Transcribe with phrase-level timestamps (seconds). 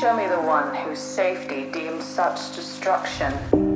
[0.00, 3.69] Show me the one whose safety deems such destruction.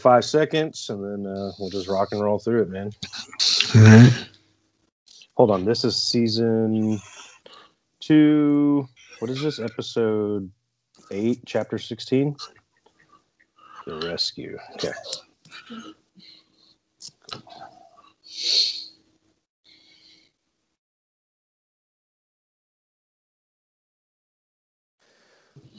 [0.00, 2.90] Five seconds and then uh, we'll just rock and roll through it, man.
[3.74, 4.28] All right.
[5.36, 5.64] Hold on.
[5.64, 7.00] This is season
[8.00, 8.88] two.
[9.20, 9.58] What is this?
[9.58, 10.50] Episode
[11.10, 12.36] eight, chapter 16?
[13.86, 14.58] The rescue.
[14.74, 14.92] Okay.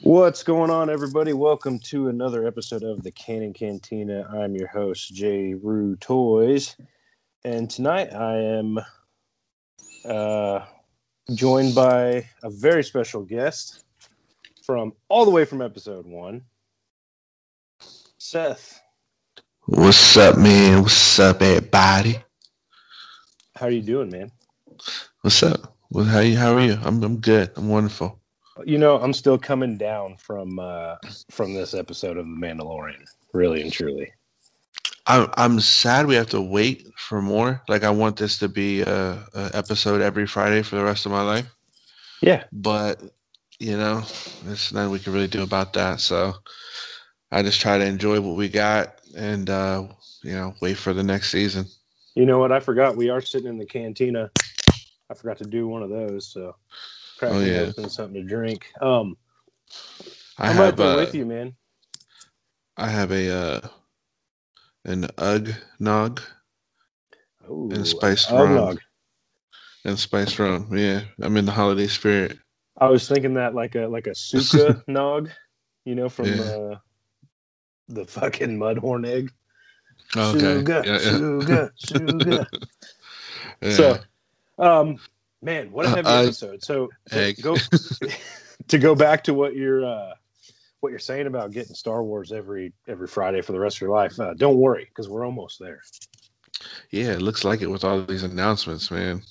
[0.02, 1.32] What's going on, everybody?
[1.32, 4.28] Welcome to another episode of the Canon Cantina.
[4.34, 6.74] I'm your host, Jay Rue Toys,
[7.44, 8.80] and tonight I am
[10.04, 10.66] uh,
[11.32, 13.84] joined by a very special guest
[14.64, 16.42] from all the way from episode one,
[18.18, 18.82] Seth.
[19.66, 20.82] What's up, man?
[20.82, 22.18] What's up, everybody?
[23.54, 24.32] How are you doing, man?
[25.20, 25.76] What's up?
[25.90, 26.36] Well, how you?
[26.36, 26.76] How are you?
[26.82, 27.52] I'm I'm good.
[27.54, 28.18] I'm wonderful.
[28.64, 30.96] You know, I'm still coming down from uh,
[31.30, 34.12] from this episode of The Mandalorian, really and truly.
[35.06, 37.62] I'm I'm sad we have to wait for more.
[37.68, 41.12] Like I want this to be a, a episode every Friday for the rest of
[41.12, 41.46] my life.
[42.22, 43.00] Yeah, But
[43.58, 44.02] you know,
[44.44, 46.00] there's nothing we can really do about that.
[46.00, 46.34] So
[47.30, 49.86] I just try to enjoy what we got and uh,
[50.22, 51.66] you know wait for the next season.
[52.14, 52.52] You know what?
[52.52, 54.30] I forgot we are sitting in the cantina.
[55.10, 56.56] I forgot to do one of those, so
[57.22, 57.66] cracking Oh, yeah.
[57.68, 58.66] open something to drink.
[58.80, 59.16] Um,
[60.38, 61.54] I I'm have uh, with you, man.
[62.76, 63.68] I have a uh,
[64.84, 66.20] an Ugg Nog
[67.48, 68.64] Ooh, and spiced rum.
[68.64, 68.80] nog.
[69.84, 70.68] and spiced rum.
[70.76, 72.38] Yeah, I'm in the holiday spirit.
[72.78, 75.30] I was thinking that like a like a suka nog,
[75.84, 76.40] you know, from Yeah.
[76.40, 76.76] uh,
[77.88, 79.32] the fucking mudhorn egg.
[80.16, 80.64] Okay.
[80.64, 81.20] Suga, Yeah, yeah.
[81.22, 82.46] suga, suga.
[83.62, 83.98] Yeah.
[83.98, 84.00] So,
[84.58, 85.00] um,
[85.42, 86.64] man, what a heavy uh, episode.
[86.64, 87.56] So to go
[88.68, 90.14] to go back to what you're uh,
[90.80, 93.90] what you're saying about getting Star Wars every every Friday for the rest of your
[93.90, 94.18] life.
[94.18, 95.80] Uh, don't worry, because we're almost there.
[96.90, 99.22] yeah, it looks like it with all these announcements, man.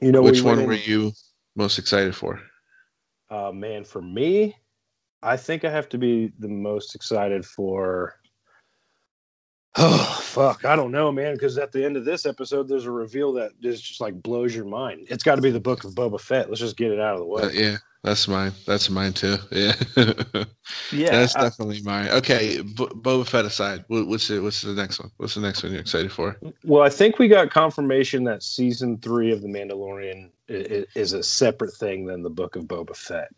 [0.00, 1.12] You know, Which we one were you
[1.56, 2.40] most excited for?
[3.30, 4.56] Uh, man, for me,
[5.22, 8.14] I think I have to be the most excited for.
[9.80, 10.64] Oh fuck!
[10.64, 11.34] I don't know, man.
[11.34, 14.54] Because at the end of this episode, there's a reveal that just just like blows
[14.54, 15.06] your mind.
[15.10, 16.48] It's got to be the book of Boba Fett.
[16.48, 17.42] Let's just get it out of the way.
[17.42, 18.52] Uh, yeah, that's mine.
[18.66, 19.36] That's mine too.
[19.50, 19.74] Yeah,
[20.92, 22.08] yeah, that's I- definitely mine.
[22.08, 25.10] Okay, B- Boba Fett aside, what's the what's the next one?
[25.16, 26.36] What's the next one you're excited for?
[26.64, 31.12] Well, I think we got confirmation that season three of The Mandalorian i- i- is
[31.14, 33.28] a separate thing than the Book of Boba Fett.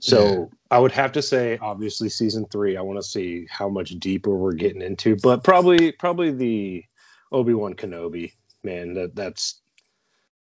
[0.00, 0.58] So Yeah.
[0.70, 2.76] I would have to say, obviously, season three.
[2.76, 6.84] I want to see how much deeper we're getting into, but probably, probably the
[7.30, 8.32] Obi Wan Kenobi.
[8.64, 9.60] Man, that that's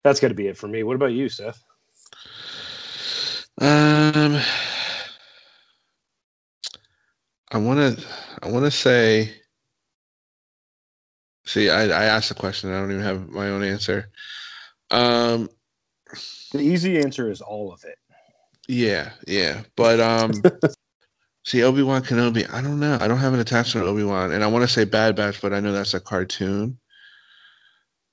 [0.03, 0.83] that's got to be it for me.
[0.83, 1.63] What about you, Seth?
[3.61, 4.39] Um,
[7.51, 8.07] I want to
[8.43, 9.33] I want to say.
[11.47, 12.73] See, I I asked the question.
[12.73, 14.11] I don't even have my own answer.
[14.91, 15.49] Um,
[16.53, 17.99] The easy answer is all of it.
[18.69, 19.63] Yeah, yeah.
[19.77, 20.43] But um
[21.45, 22.99] see Obi Wan Kenobi, I don't know.
[23.01, 24.33] I don't have an attachment to Obi Wan.
[24.33, 26.79] And I want to say Bad Batch, but I know that's a cartoon.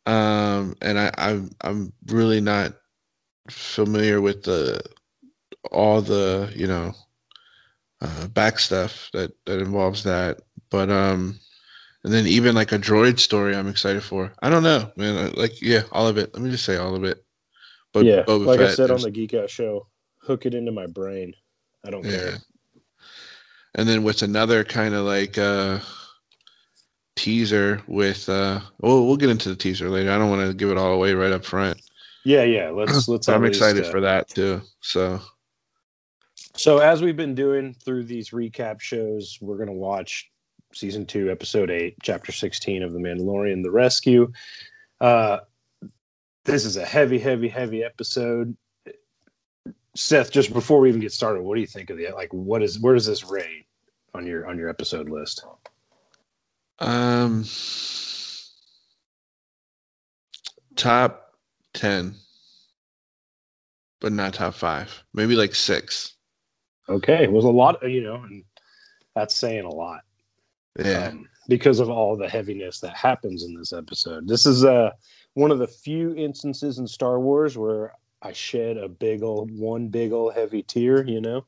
[0.05, 2.73] Um and I, I'm I'm really not
[3.49, 4.81] familiar with the
[5.71, 6.93] all the, you know,
[8.01, 10.41] uh back stuff that, that involves that.
[10.69, 11.39] But um
[12.03, 14.33] and then even like a droid story I'm excited for.
[14.41, 15.33] I don't know, man.
[15.33, 16.33] Like yeah, all of it.
[16.33, 17.23] Let me just say all of it.
[17.93, 19.87] But yeah, Boba like I said on the Geek Out show,
[20.31, 21.33] hook it into my brain.
[21.85, 22.37] I don't care.
[23.75, 25.79] And then with another kind of like uh
[27.17, 30.11] teaser with uh well we'll get into the teaser later.
[30.11, 31.81] I don't want to give it all away right up front.
[32.23, 32.69] Yeah, yeah.
[32.69, 33.27] Let's let's.
[33.27, 34.61] I'm excited uh, for that too.
[34.79, 35.19] So
[36.55, 40.29] So as we've been doing through these recap shows, we're gonna watch
[40.73, 44.31] season two, episode eight, chapter sixteen of The Mandalorian: The Rescue.
[45.01, 45.39] Uh,
[46.45, 48.55] this is a heavy, heavy, heavy episode.
[49.95, 52.31] Seth, just before we even get started, what do you think of the like?
[52.31, 53.65] What is where does this rate
[54.13, 55.43] on your on your episode list?
[56.79, 57.45] um
[60.75, 61.35] top
[61.73, 62.15] ten.
[63.99, 65.03] But not top five.
[65.13, 66.13] Maybe like six.
[66.89, 68.43] Okay, it was a lot, you know, and
[69.15, 70.01] that's saying a lot.
[70.79, 71.09] Yeah.
[71.09, 74.27] um, because of all the heaviness that happens in this episode.
[74.27, 74.91] This is uh,
[75.33, 79.87] one of the few instances in Star Wars where I shed a big old one
[79.87, 81.45] big old heavy tear, you know,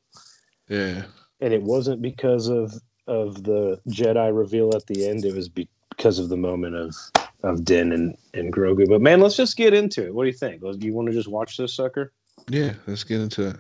[0.68, 1.04] yeah.
[1.40, 2.74] and it wasn't because of
[3.08, 5.26] of the Jedi reveal at the end.
[5.26, 6.96] It was be- because of the moment of
[7.44, 8.88] of Din and and Grogu.
[8.88, 10.14] But man, let's just get into it.
[10.14, 10.62] What do you think?
[10.62, 12.12] Do you want to just watch this sucker?
[12.50, 12.74] Yeah.
[12.88, 13.58] Let's get into it.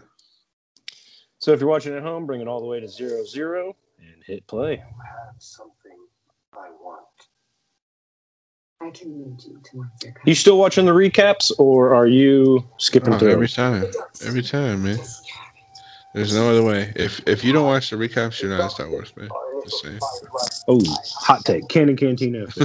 [1.40, 4.24] So if you're watching at home, bring it all the way to zero zero and
[4.26, 4.78] hit play.
[4.78, 5.98] have something
[6.54, 7.06] I want.
[8.84, 13.14] I can lead you towards your You still watching the recaps, or are you skipping
[13.14, 13.32] Oh, through?
[13.32, 13.86] every time.
[14.26, 15.00] Every time, man.
[16.14, 16.92] There's no other way.
[16.96, 19.30] If if you don't watch the recaps, you're not a Star Wars fan.
[19.64, 20.00] Just saying.
[20.68, 20.80] Oh,
[21.20, 21.68] hot take.
[21.70, 22.46] Canon Cantina.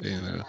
[0.00, 0.42] You know.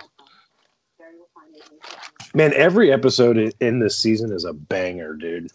[2.36, 5.52] Man, every episode in this season is a banger, dude.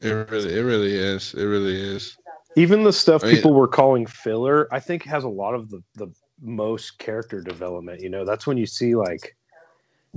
[0.00, 1.34] It really it really is.
[1.34, 2.16] It really is.
[2.56, 5.68] Even the stuff I mean- people were calling filler, I think has a lot of
[5.70, 6.08] the, the
[6.40, 8.00] most character development.
[8.00, 9.36] You know, that's when you see like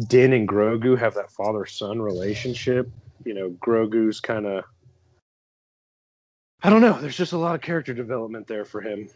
[0.08, 2.90] Din and Grogu have that father son relationship.
[3.26, 4.64] You know, Grogu's kind of.
[6.64, 7.00] I don't know.
[7.00, 9.10] There's just a lot of character development there for him.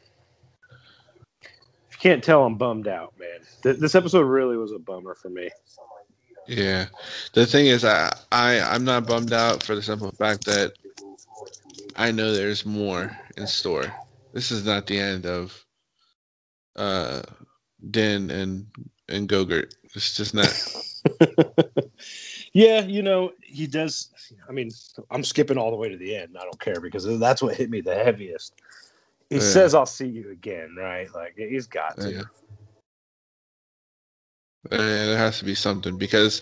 [1.43, 3.39] If you can't tell, I'm bummed out, man.
[3.61, 5.49] Th- this episode really was a bummer for me.
[6.47, 6.85] Yeah.
[7.33, 10.73] The thing is I I I'm not bummed out for the simple fact that
[11.95, 13.93] I know there's more in store.
[14.33, 15.64] This is not the end of
[16.75, 17.21] uh
[17.91, 18.67] Din and
[19.09, 19.73] and Gogurt.
[19.93, 20.53] It's just not.
[22.53, 24.09] yeah, you know, he does.
[24.49, 24.71] I mean,
[25.11, 26.37] I'm skipping all the way to the end.
[26.39, 28.53] I don't care because that's what hit me the heaviest.
[29.29, 29.41] He Yeah.
[29.41, 31.13] says, I'll see you again, right?
[31.13, 32.11] Like, he's got to.
[32.11, 32.23] Yeah.
[34.71, 36.41] And it has to be something because,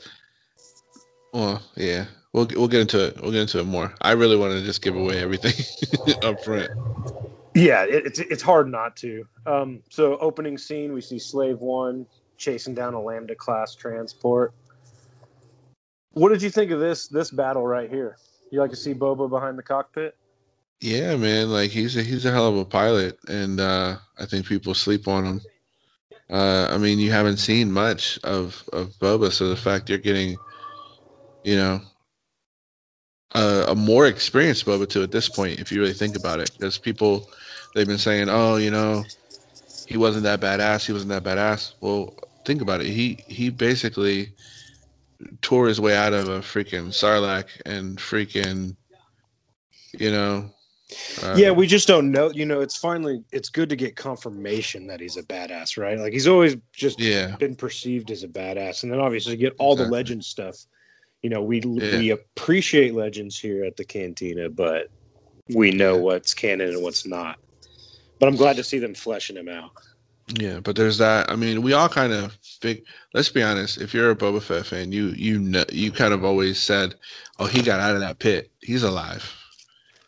[1.34, 3.22] well, yeah, we'll we'll get into it.
[3.22, 3.94] We'll get into it more.
[4.02, 5.54] I really want to just give away everything
[6.22, 6.70] up front.
[7.56, 9.28] Yeah, it, it's it's hard not to.
[9.46, 12.06] Um, so opening scene, we see Slave One
[12.38, 14.54] chasing down a Lambda class transport.
[16.14, 18.18] What did you think of this this battle right here?
[18.52, 20.16] You like to see Boba behind the cockpit?
[20.80, 24.48] Yeah, man, like he's a he's a hell of a pilot, and uh, I think
[24.48, 25.42] people sleep on him.
[26.30, 30.38] Uh, I mean, you haven't seen much of of Boba, so the fact you're getting,
[31.44, 31.82] you know,
[33.34, 36.52] a, a more experienced Boba too at this point, if you really think about it,
[36.54, 37.30] because people
[37.74, 39.06] they've been saying, oh, you know,
[39.86, 41.74] he wasn't that badass, he wasn't that badass.
[41.82, 42.16] Well,
[42.46, 42.88] think about it.
[42.88, 44.34] He he basically
[45.42, 48.76] tore his way out of a freaking Sarlacc and freaking,
[49.98, 50.50] you know.
[51.24, 52.32] uh, yeah, we just don't know.
[52.32, 55.98] You know, it's finally it's good to get confirmation that he's a badass, right?
[56.00, 59.76] Like he's always just yeah, been perceived as a badass, and then obviously get all
[59.76, 60.56] the legend stuff.
[61.22, 61.90] You know, we Yeah.
[61.92, 64.88] we appreciate legends here at the cantina, but
[65.50, 66.02] we know Yeah.
[66.02, 67.38] what's canon and what's not.
[68.24, 69.72] But I'm glad to see them fleshing him out.
[70.40, 70.62] yeah.
[70.62, 71.30] But there's that.
[71.30, 72.86] I mean, we all kind of big.
[73.14, 73.82] Let's be honest.
[73.82, 76.96] If you're a Boba Fett fan, you you know you kind of always said,
[77.38, 78.50] "Oh, he got out of that pit.
[78.62, 79.30] He's alive.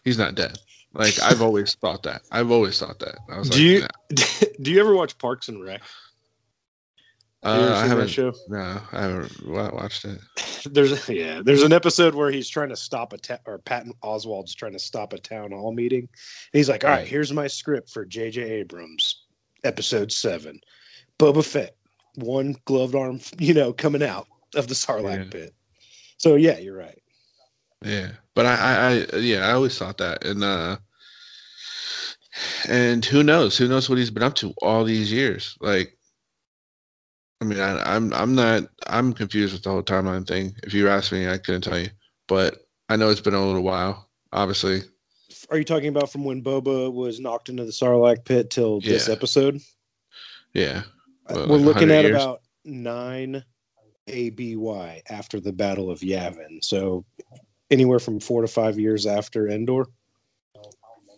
[0.06, 0.58] He's not dead."
[0.94, 2.22] Like I've always thought that.
[2.32, 3.18] I've always thought that.
[3.30, 4.48] I was Do like, you nah.
[4.62, 5.82] do you ever watch Parks and Rec?
[7.46, 8.08] Uh, I haven't.
[8.08, 8.34] show?
[8.48, 10.20] No, I haven't watched it.
[10.74, 14.56] There's yeah, there's an episode where he's trying to stop a ta- or Patton Oswald's
[14.56, 16.00] trying to stop a town hall meeting.
[16.00, 16.10] And
[16.54, 17.08] he's like, "All right, Right.
[17.08, 18.42] here's my script for J.J.
[18.42, 19.26] Abrams,
[19.64, 20.60] episode seven,
[21.20, 21.76] Boba Fett,
[22.16, 24.26] one gloved arm, you know, coming out
[24.56, 25.30] of the Sarlacc Yeah.
[25.30, 25.54] pit."
[26.18, 27.00] So yeah, you're right.
[27.84, 30.78] Yeah, but I, I, I, yeah, I always thought that, and uh,
[32.68, 33.56] and who knows?
[33.58, 35.56] Who knows what he's been up to all these years?
[35.62, 35.96] Like,
[37.42, 40.56] I mean, I, I'm, I'm not, I'm confused with the whole timeline thing.
[40.64, 41.90] If you ask me, I couldn't tell you,
[42.28, 44.10] but I know it's been a little while.
[44.32, 44.82] Obviously,
[45.50, 49.10] Are you talking about from when Boba was knocked into the Sarlacc pit till this
[49.10, 49.60] episode?
[50.54, 50.84] yeah.
[51.28, 52.16] Uh, what, We're like looking at years?
[52.16, 53.44] about nine
[54.08, 56.64] ABY after the Battle of Yavin.
[56.64, 57.04] So
[57.72, 59.86] anywhere from four to five years after Endor.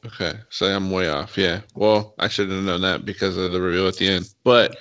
[0.05, 1.37] Okay, so I'm way off.
[1.37, 1.61] Yeah.
[1.75, 4.33] Well, I should have known that because of the reveal at the end.
[4.43, 4.77] But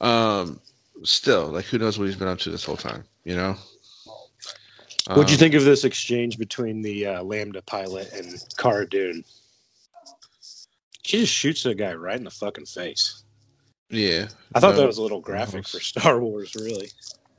[0.00, 0.60] um
[1.04, 3.56] still, like who knows what he's been up to this whole time, you know?
[5.06, 8.88] what do you Um, think of this exchange between the uh, Lambda pilot and Cara
[8.88, 9.24] Dune?
[11.02, 13.24] She just shoots the guy right in the fucking face.
[13.88, 14.28] Yeah.
[14.54, 16.90] I thought No- that was a little graphic for Star Wars, really.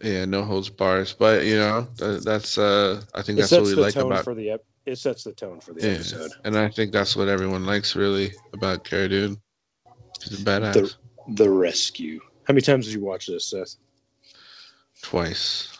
[0.01, 1.13] Yeah, no holds bars.
[1.13, 4.11] But you know, that, that's uh I think It that's what we the like tone
[4.11, 5.93] about for the ep- it sets the tone for the yeah.
[5.93, 6.31] episode.
[6.43, 9.39] And I think that's what everyone likes really about Cara Dune.
[10.19, 10.73] She's a badass.
[10.73, 10.95] The
[11.35, 12.19] the rescue.
[12.51, 13.77] How many times did you watch this, Seth?
[15.01, 15.79] Twice.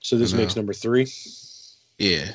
[0.00, 1.12] So this makes number three.
[1.98, 2.32] Yeah.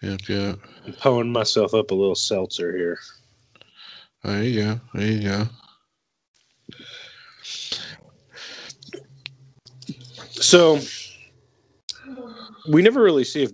[0.00, 0.58] Yep, yep.
[0.86, 3.00] I'm pulling myself up a little seltzer here.
[4.22, 4.80] There you go.
[4.94, 5.48] There you go.
[10.30, 10.78] So
[12.68, 13.52] we never really see if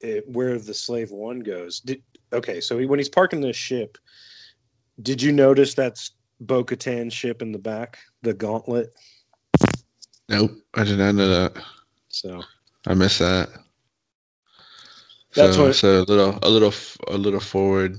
[0.00, 1.78] it, where the slave one goes.
[1.78, 3.98] Did, okay, so he, when he's parking this ship,
[5.02, 6.64] did you notice that's Bo
[7.10, 8.92] ship in the back, the Gauntlet?
[10.28, 11.62] Nope, I did not know that.
[12.08, 12.42] So
[12.86, 13.50] I missed that.
[15.34, 16.72] That's so, what- so a little, a little,
[17.08, 17.98] a little forward.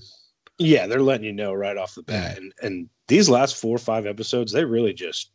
[0.59, 2.37] yeah, they're letting you know right off the bat.
[2.37, 5.31] And and these last four or five episodes, they really just,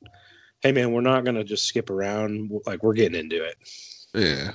[0.60, 2.50] hey man, we're not gonna just skip around.
[2.66, 3.56] Like we're getting into it.
[4.14, 4.52] Yeah,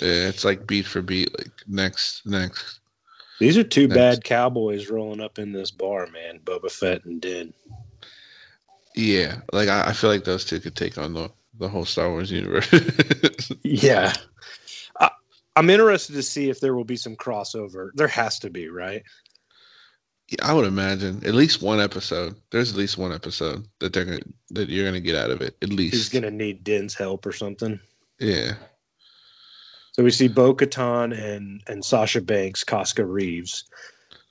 [0.00, 0.28] yeah.
[0.28, 1.36] It's like beat for beat.
[1.38, 2.79] Like next, next.
[3.40, 6.40] These are two bad cowboys rolling up in this bar, man.
[6.44, 7.54] Boba Fett and Din.
[8.94, 12.10] Yeah, like I, I feel like those two could take on the the whole Star
[12.10, 12.70] Wars universe.
[13.62, 14.12] Yeah.
[14.98, 15.10] I,
[15.56, 17.90] I'm interested to see if there will be some crossover.
[17.94, 19.02] There has to be, right?
[20.28, 22.36] Yeah, I would imagine at least one episode.
[22.50, 24.20] There's at least one episode that they're gonna
[24.50, 25.56] that you're gonna get out of it.
[25.62, 25.94] At least.
[25.94, 27.80] He's going to need Din's help or something.
[28.18, 28.54] Yeah.
[30.00, 33.64] So we see Bo Katan and, and Sasha Banks, Koska Reeves.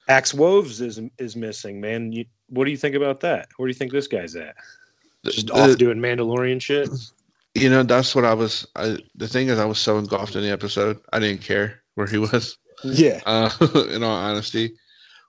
[0.08, 2.12] Axe Woves is is missing, man.
[2.12, 3.50] You, what do you think about that?
[3.56, 4.56] Where do you think this guy's at?
[5.26, 6.90] Just The- off doing Mandalorian shit?
[7.54, 8.66] You know, that's what I was.
[8.78, 12.08] I, the thing is, I was so engulfed in the episode, I didn't care where
[12.08, 12.58] he was.
[12.84, 13.22] Yeah.
[13.28, 13.52] Uh,
[13.92, 14.72] in all honesty,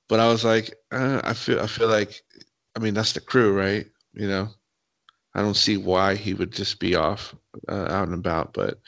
[0.08, 2.22] but I was like, uh, I feel, I feel like,
[2.76, 3.84] I mean, that's the crew, right?
[4.14, 4.48] You know,
[5.34, 7.34] I don't see why he would just be off
[7.68, 8.80] uh, out and about, but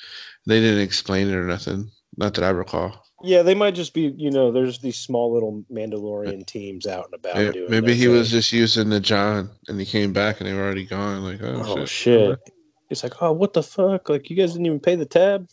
[0.47, 1.91] they didn't explain it or nothing.
[2.17, 3.05] Not that I recall.
[3.23, 7.15] Yeah, they might just be, you know, there's these small little Mandalorian teams out and
[7.15, 8.13] about doing Maybe he thing.
[8.13, 11.23] was just using the John, and he came back, and they were already gone.
[11.23, 11.89] Like, oh, Oh shit.
[11.89, 12.41] shit.
[12.91, 14.09] It's like, oh, what the fuck?
[14.09, 15.49] Like, you guys didn't even pay the tab.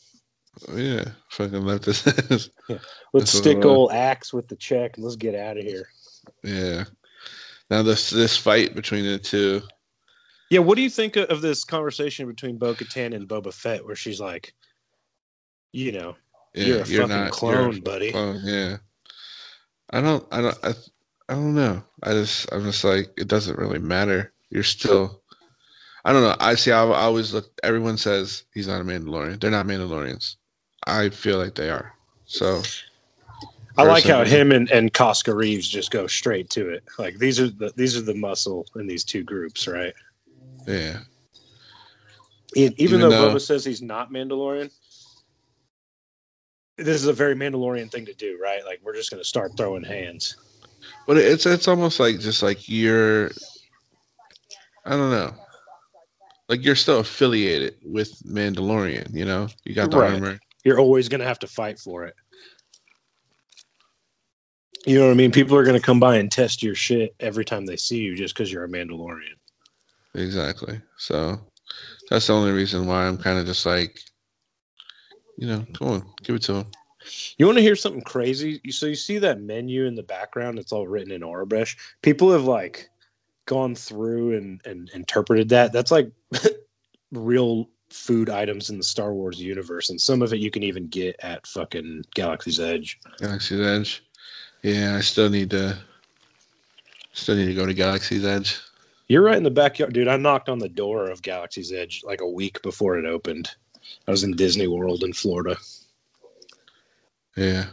[0.73, 2.05] Yeah, fucking left this.
[2.05, 2.49] Let's
[3.13, 5.87] That's stick old axe with the check and let's get out of here.
[6.43, 6.85] yeah.
[7.69, 9.61] Now this this fight between the two.
[10.49, 13.95] Yeah, what do you think of this conversation between Bo Katan and Boba Fett where
[13.95, 14.53] she's like,
[15.71, 16.15] you know,
[16.55, 18.11] Yeah, you're a fucking you're a clone, buddy.
[18.11, 18.77] clone, yeah.
[19.91, 20.25] I don't.
[20.31, 20.57] I don't.
[20.63, 20.73] I,
[21.29, 21.83] I don't know.
[22.03, 22.51] I just.
[22.51, 24.31] I'm just like it doesn't really matter.
[24.49, 25.21] You're still.
[26.05, 26.35] I don't know.
[26.39, 26.71] I see.
[26.71, 27.51] I, I always look.
[27.63, 29.39] Everyone says he's not a Mandalorian.
[29.39, 30.35] They're not Mandalorians.
[30.87, 31.93] I feel like they are.
[32.25, 32.61] So
[33.77, 36.83] I like how him and, and Koska Reeves just go straight to it.
[36.97, 39.93] Like these are the these are the muscle in these two groups, right?
[40.69, 40.99] Yeah.
[42.55, 44.71] E- Even, Even though, though- Boba says he's not Mandalorian,
[46.77, 48.63] this is a very Mandalorian thing to do, right?
[48.65, 50.37] Like we're just gonna start throwing hands.
[51.05, 53.31] But it's it's almost like just like you're.
[54.85, 55.33] I don't know.
[56.47, 59.13] Like you're still affiliated with Mandalorian.
[59.13, 60.13] You know, you got the Right.
[60.13, 60.39] armor.
[60.63, 62.15] You're always gonna have to fight for it.
[64.85, 65.31] You know what I mean?
[65.31, 68.33] People are gonna come by and test your shit every time they see you just
[68.33, 69.35] because you're a Mandalorian.
[70.15, 70.81] Exactly.
[70.97, 71.39] So
[72.09, 73.99] that's the only reason why I'm kind of just like,
[75.37, 76.65] you know, come on, give it to him.
[77.37, 78.61] You want to hear something crazy?
[78.69, 80.59] So you see that menu in the background?
[80.59, 81.77] It's all written in Aurebesh.
[82.01, 82.89] People have like
[83.45, 85.71] gone through and, and interpreted that.
[85.71, 86.11] That's like
[87.11, 90.87] real food items in the Star Wars universe, and some of it you can even
[90.87, 92.99] get at fucking Galaxy's Edge.
[93.17, 94.03] Galaxy's Edge.
[94.61, 95.77] Yeah, I still need to,
[97.13, 98.59] still need to go to Galaxy's Edge.
[99.09, 100.07] You're right in the backyard, dude.
[100.07, 103.49] I knocked on the door of Galaxy's Edge like a week before it opened.
[104.07, 105.57] I was in Disney World in Florida.
[107.35, 107.65] Yeah.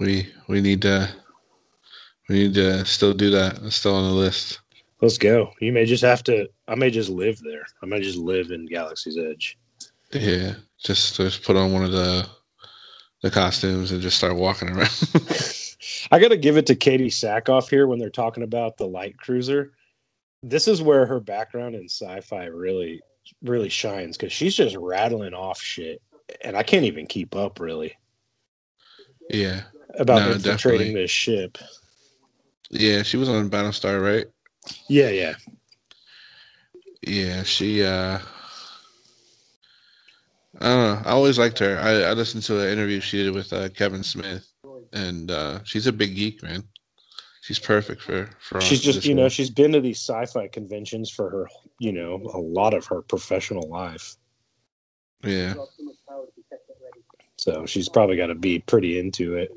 [0.00, 1.08] We we need to
[2.28, 3.60] we need to still do that.
[3.62, 4.60] It's still on the list.
[5.00, 5.52] Let's go.
[5.60, 6.48] You may just have to.
[6.66, 7.64] I may just live there.
[7.80, 9.56] I may just live in Galaxy's Edge.
[10.12, 10.54] Yeah.
[10.82, 12.28] Just just put on one of the
[13.22, 14.90] the costumes and just start walking around.
[16.10, 19.16] I got to give it to Katee Sackhoff here when they're talking about the light
[19.16, 19.72] cruiser.
[20.42, 23.00] This is where her background in sci-fi really,
[23.42, 26.00] really shines because she's just rattling off shit,
[26.42, 27.96] and I can't even keep up really
[29.30, 29.62] yeah.
[29.98, 31.02] about No, infiltrating definitely.
[31.02, 31.58] this ship.
[32.70, 34.26] Yeah, she was on Battlestar, right?
[34.88, 35.34] Yeah, yeah.
[37.06, 38.18] Yeah, she uh
[40.60, 41.02] I don't know.
[41.04, 41.78] I always liked her.
[41.78, 44.47] I, I listened to an interview she did with uh, Kevin Smith
[44.92, 46.64] and uh she's a big geek, man.
[47.40, 51.30] She's perfect for for She's just, you know, she's been to these sci-fi conventions for
[51.30, 54.16] her, you know, a lot of her professional life.
[55.22, 55.54] Yeah.
[57.36, 59.50] So she's probably got to be pretty into it.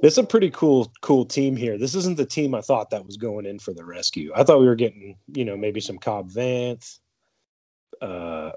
[0.00, 1.76] This is a pretty cool, cool team here.
[1.76, 4.30] This isn't the team I thought that was going in for the rescue.
[4.32, 7.00] I thought we were getting, you know, maybe some Cobb Vanth,
[8.00, 8.52] uh,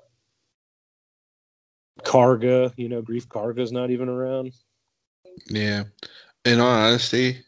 [2.04, 2.72] Karga.
[2.78, 4.54] You know, Greef Karga's not even around.
[5.48, 5.84] Yeah.
[6.46, 7.40] In all honesty,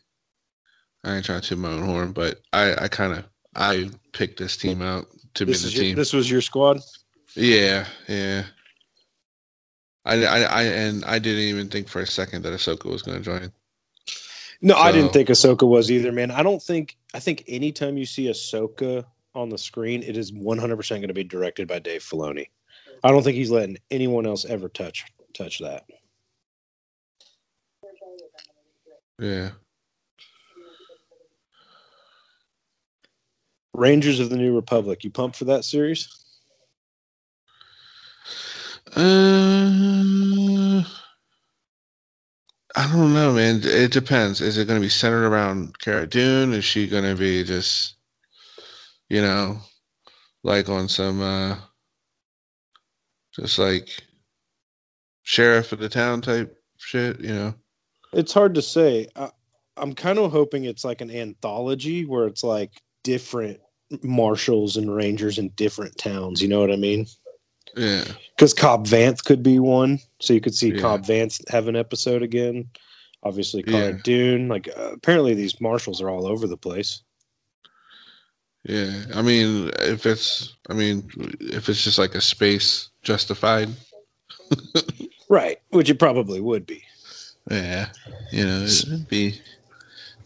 [1.03, 3.25] I ain't trying to toot my own horn, but I, I kinda
[3.55, 5.95] I picked this team out to This be the your, team.
[5.95, 6.79] this was your squad.
[7.35, 8.43] Yeah, yeah.
[10.05, 13.17] I, I, I, and I didn't even think for a second that Ahsoka was going
[13.17, 13.51] to join.
[14.61, 16.31] No, I didn't think Ahsoka was either, man.
[16.31, 16.97] I don't think.
[17.13, 21.23] I think anytime you see Ahsoka on the screen, it is 100% going to be
[21.23, 22.47] directed by Dave Filoni.
[23.03, 25.85] I don't think he's letting anyone else ever touch touch that.
[29.19, 29.51] Yeah.
[33.73, 35.03] Rangers of the New Republic.
[35.03, 36.07] You pumped for that series?
[38.95, 40.83] Uh,
[42.75, 43.61] I don't know, man.
[43.63, 44.41] It depends.
[44.41, 46.53] Is it going to be centered around Cara Dune?
[46.53, 47.95] Is she going to be just,
[49.09, 49.59] you know,
[50.43, 51.55] like on some, uh,
[53.33, 53.89] just like
[55.23, 57.53] sheriff of the town type shit, you know?
[58.13, 59.07] It's hard to say.
[59.15, 59.29] I,
[59.77, 62.71] I'm kind of hoping it's like an anthology where it's like
[63.03, 63.59] different
[64.01, 66.41] marshals and rangers in different towns.
[66.41, 67.07] You know what I mean?
[67.75, 68.03] Yeah.
[68.35, 70.81] Because Cobb Vanth could be one, so you could see Yeah.
[70.81, 72.69] Cobb Vanth have an episode again.
[73.23, 73.99] Obviously, Cara Yeah.
[74.03, 74.47] Dune.
[74.47, 77.01] Like uh, apparently, these marshals are all over the place.
[78.63, 81.09] Yeah, I mean, if it's, I mean,
[81.41, 83.67] if it's just like a space justified,
[85.29, 86.83] Right, which it probably would be.
[87.49, 87.89] Yeah,
[88.31, 89.39] you know, it'd be,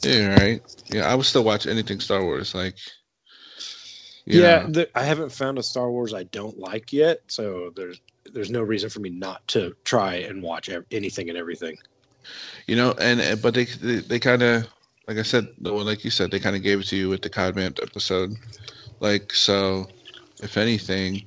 [0.01, 0.83] yeah, right.
[0.87, 2.75] Yeah, I would still watch anything Star Wars, like,
[4.25, 8.01] yeah, the, I haven't found a Star Wars I don't like yet, so there's
[8.33, 11.77] there's no reason for me not to try and watch anything and everything.
[12.67, 14.67] you know, and but they they, they kind of,
[15.07, 17.21] like I said, well, like you said, they kind of gave it to you with
[17.21, 18.35] the Cobb Vanth episode,
[18.99, 19.87] like so.
[20.43, 21.23] If anything,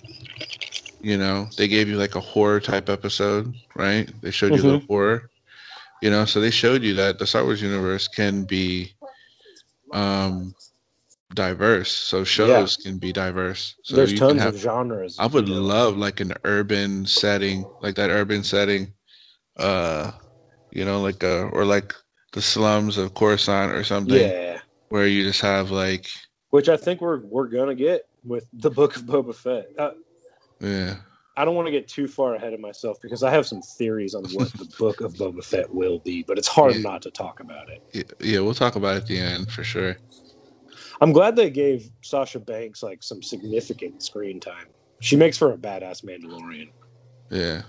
[1.01, 4.09] you know, they gave you like a horror type episode, right?
[4.21, 4.87] They showed you the mm-hmm.
[4.87, 5.30] horror,
[6.03, 8.95] you know, so they showed you that the Star Wars universe can be
[9.93, 10.55] um
[11.35, 11.91] diverse.
[11.91, 13.77] So shows can be diverse.
[13.83, 15.19] So there's you can tons have of genres.
[15.19, 18.95] I would love like an urban setting, like that urban setting,
[19.57, 20.13] uh,
[20.71, 21.95] you know, like uh, or like
[22.33, 26.09] the slums of Coruscant or something, Yeah, where you just have like,
[26.51, 29.67] which I think we're we're gonna get with the Book of Boba Fett.
[29.79, 29.93] Uh,
[30.61, 30.97] yeah,
[31.41, 34.15] I don't want to get too far ahead of myself because I have some theories
[34.15, 36.83] on what the Book of Boba Fett will be, but it's hard Yeah.
[36.83, 37.81] not to talk about it.
[37.95, 39.97] yeah, yeah, we'll talk about it at the end for sure.
[41.01, 44.67] I'm glad they gave Sasha Banks like some significant screen time.
[45.01, 46.69] She makes for a badass Mandalorian.
[47.31, 47.63] Yeah,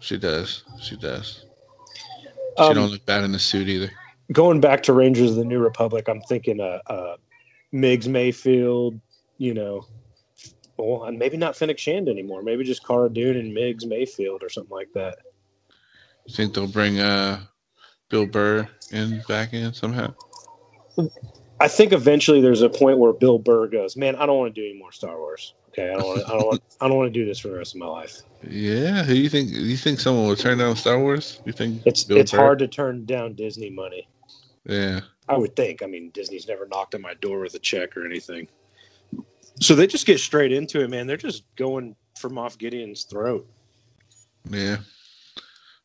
[0.00, 1.46] she does, she does.
[2.58, 3.90] She Um, don't look bad in the suit either.
[4.32, 7.16] going back to Rangers of the New Republic, I'm thinking uh, uh
[7.72, 9.00] Migs Mayfield,
[9.38, 9.86] you know,
[10.76, 12.42] well, maybe not Fennec Shand anymore.
[12.42, 15.18] Maybe just Cara Dune and Migs Mayfield or something like that.
[16.26, 17.40] You think they'll bring uh
[18.08, 20.14] Bill Burr in back in somehow?
[21.60, 24.60] I think eventually there's a point where Bill Burr goes, "Man, I don't want to
[24.60, 25.54] do any more Star Wars.
[25.70, 26.24] Okay, I don't want.
[26.26, 26.62] I don't want.
[26.80, 28.22] I don't want to do this for the rest of my life.
[28.48, 29.50] Yeah, who you think?
[29.50, 31.40] You think someone will turn down Star Wars?
[31.44, 32.38] You think It's Bill it's Burr?
[32.38, 34.08] hard to turn down Disney money.
[34.66, 35.82] Yeah, I would think.
[35.82, 38.48] I mean, Disney's never knocked on my door with a check or anything.
[39.60, 41.06] So they just get straight into it, man.
[41.06, 43.48] They're just going from off Gideon's throat.
[44.50, 44.78] yeah.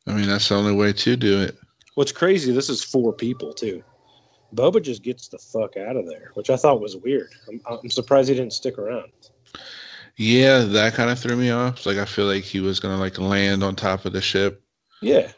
[0.08, 1.58] I mean, that's the only way to do it.
[1.94, 3.84] What's crazy, this is four people too.
[4.56, 7.30] Boba just gets the fuck out of there, which I thought was weird.
[7.48, 9.12] I'm, I'm surprised he didn't stick around.
[10.16, 11.86] Yeah, that kind of threw me off.
[11.86, 14.64] Like I feel like he was gonna like land on top of the ship.
[15.02, 15.32] Yeah,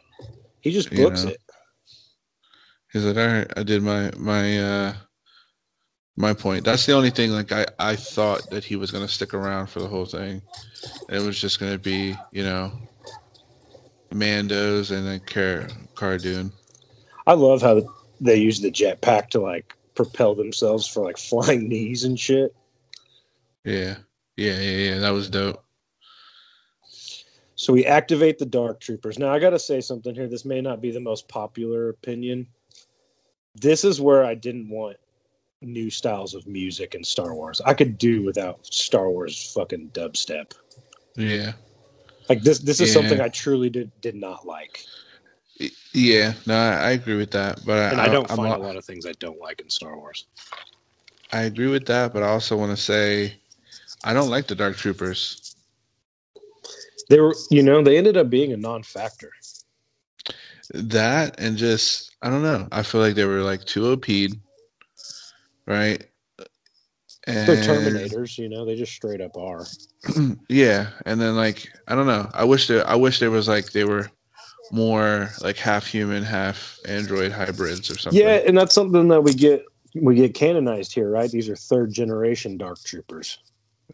[0.62, 1.32] he just You books know.
[1.32, 1.41] it.
[2.94, 4.94] He's like, all right, I did my my uh
[6.21, 6.63] my point.
[6.63, 7.31] That's the only thing.
[7.31, 10.41] Like I I thought that he was gonna stick around for the whole thing.
[11.10, 12.71] It was just gonna be you know
[14.13, 16.51] Mandos and then Car Cara Dune.
[17.27, 17.81] I love how
[18.21, 22.55] they use the jetpack to like propel themselves for like flying knees and shit.
[23.65, 23.95] Yeah,
[24.38, 24.99] yeah, yeah, yeah.
[24.99, 25.63] That was dope.
[27.55, 29.19] So we activate the Dark Troopers.
[29.19, 30.27] Now I got to say something here.
[30.27, 32.47] This may not be the most popular opinion.
[33.53, 34.97] This is where I didn't want
[35.62, 37.62] new styles of music in Star Wars.
[37.65, 40.54] I could do without Star Wars fucking dubstep.
[41.15, 41.54] Yeah,
[42.30, 42.93] Like this this is Yeah.
[43.02, 44.84] something I truly did did not like.
[45.93, 46.34] Yeah.
[46.47, 47.63] No, I, I agree with that.
[47.65, 49.69] But And I, don't I'm find a- a lot of things I don't like in
[49.69, 50.26] Star Wars.
[51.34, 53.36] I agree with that, but I also want to say
[54.04, 55.56] I don't like the Dark Troopers.
[57.10, 59.32] They were, you know, they ended up being a non-factor.
[60.74, 62.67] That and just I don't know.
[62.71, 64.39] I feel like they were like too OP'd,
[65.65, 66.04] right?
[67.28, 69.65] And They're Terminators, you know, they just straight up are.
[70.50, 72.30] yeah, and then like I don't know.
[72.34, 74.10] I wish there I wish there was like they were
[74.71, 78.19] more like half human, half android hybrids or something.
[78.19, 81.30] Yeah, and that's something that we get we get canonized here, right?
[81.30, 83.38] These are third generation Dark Troopers.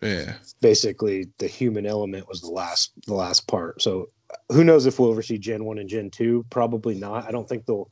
[0.02, 0.36] Yeah.
[0.62, 3.82] Basically, the human element was the last the last part.
[3.82, 4.10] So,
[4.52, 6.46] who knows if we'll ever see Gen One and Gen Two?
[6.50, 7.28] Probably not.
[7.28, 7.90] I don't think they'll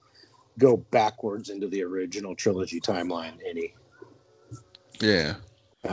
[0.57, 3.73] go backwards into the original trilogy timeline any.
[5.01, 5.35] Yeah.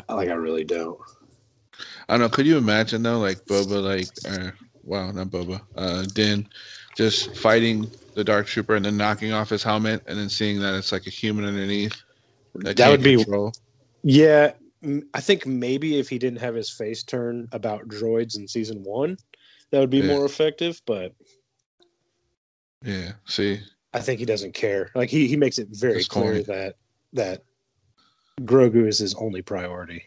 [0.08, 0.98] Like I really don't.
[2.08, 2.28] I don't know.
[2.28, 4.50] Could you imagine though, like Boba, like, uh,
[4.84, 6.48] wow, not Boba, uh, Din,
[6.96, 10.74] just fighting the Dark Trooper and then knocking off his helmet and then seeing that
[10.74, 11.96] it's like a human underneath.
[12.54, 13.52] That can't would be control.
[14.02, 14.52] Yeah,
[15.14, 19.16] I think maybe if he didn't have his face turn about droids in season one,
[19.70, 20.08] that would be Yeah.
[20.08, 20.80] more effective.
[20.86, 21.14] But
[22.84, 23.12] Yeah.
[23.26, 23.60] See.
[23.94, 24.90] I think he doesn't care.
[24.94, 26.42] Like he he makes it very That's clear corny.
[26.44, 26.76] that
[27.12, 27.42] that
[28.40, 30.04] Grogu is his only priority.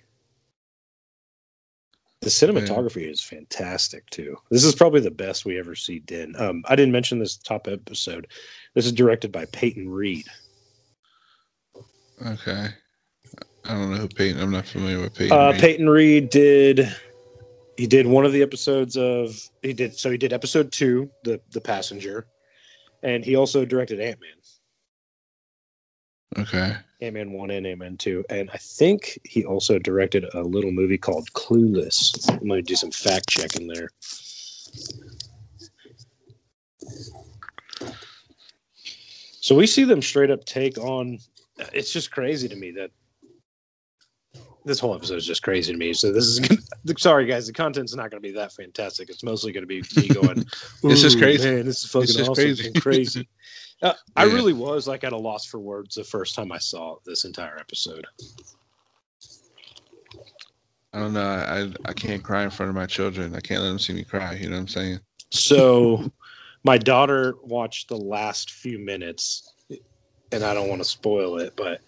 [2.21, 4.35] The cinematography is fantastic too.
[4.49, 6.35] This is probably the best we ever see Din.
[6.39, 8.27] Um, I didn't mention this top episode.
[8.73, 10.25] This is directed by Peyton Reed.
[12.25, 12.69] Okay.
[13.65, 14.41] I don't know who Peyton.
[14.41, 15.37] I'm not familiar with Peyton.
[15.37, 15.61] Uh, Reed.
[15.61, 16.95] Peyton Reed did.
[17.77, 19.39] He did one of the episodes of.
[19.61, 20.09] He did so.
[20.09, 22.25] He did episode two, the the passenger,
[23.05, 24.31] and he also directed Ant Man.
[26.43, 26.75] Okay.
[27.01, 30.71] Ant Man one and Ant Man two, and I think he also directed a little
[30.71, 32.29] movie called Clueless.
[32.29, 33.89] I'm gonna do some fact checking there.
[39.39, 41.19] So we see them straight up take on.
[41.71, 42.89] It's just crazy to me that
[44.65, 45.93] this whole episode is just crazy to me.
[45.93, 46.61] So this is gonna,
[46.97, 49.09] sorry guys, the content's not going to be that fantastic.
[49.09, 50.45] It's mostly going to be me going.
[50.83, 51.49] This is crazy.
[51.49, 53.29] Man, this is fucking This is awesome crazy." crazy.
[53.81, 56.97] Uh, I really was like at a loss for words the first time I saw
[57.05, 58.05] this entire episode.
[60.93, 61.21] I don't know.
[61.21, 63.35] I I can't cry in front of my children.
[63.35, 64.33] I can't let them see me cry.
[64.33, 64.99] You know what I'm saying?
[65.31, 66.11] So
[66.63, 69.53] my daughter watched the last few minutes,
[70.31, 71.81] and I don't want to spoil it, but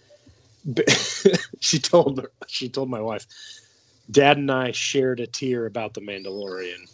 [1.60, 3.26] she told her, she told my wife,
[4.10, 6.88] Dad and I shared a tear about the Mandalorian.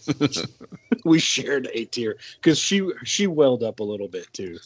[1.06, 4.58] we shared a tear because she she welled up a little bit too.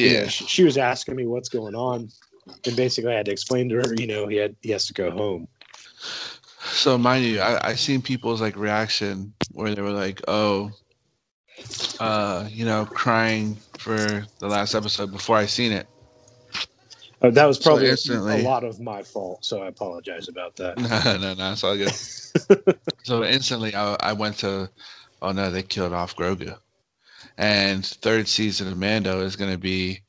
[0.00, 0.26] You know, Yeah.
[0.26, 2.08] she, she was asking me what's going on,
[2.66, 4.94] and basically I had to explain to her, you know, he had he has to
[4.94, 5.48] go home.
[6.60, 10.72] So mind you, I I seen people's like reaction where they were like, "Oh,
[12.00, 15.86] uh, you know, crying for the last episode before I seen it."
[17.24, 20.76] Uh, that was probably instantly- a lot of my fault, so I apologize about that.
[21.04, 21.90] No, no, no, it's all good.
[23.04, 24.68] so instantly, I, I went to,
[25.22, 26.54] oh no, they killed off Grogu,
[27.38, 30.00] and third season of Mando is going to be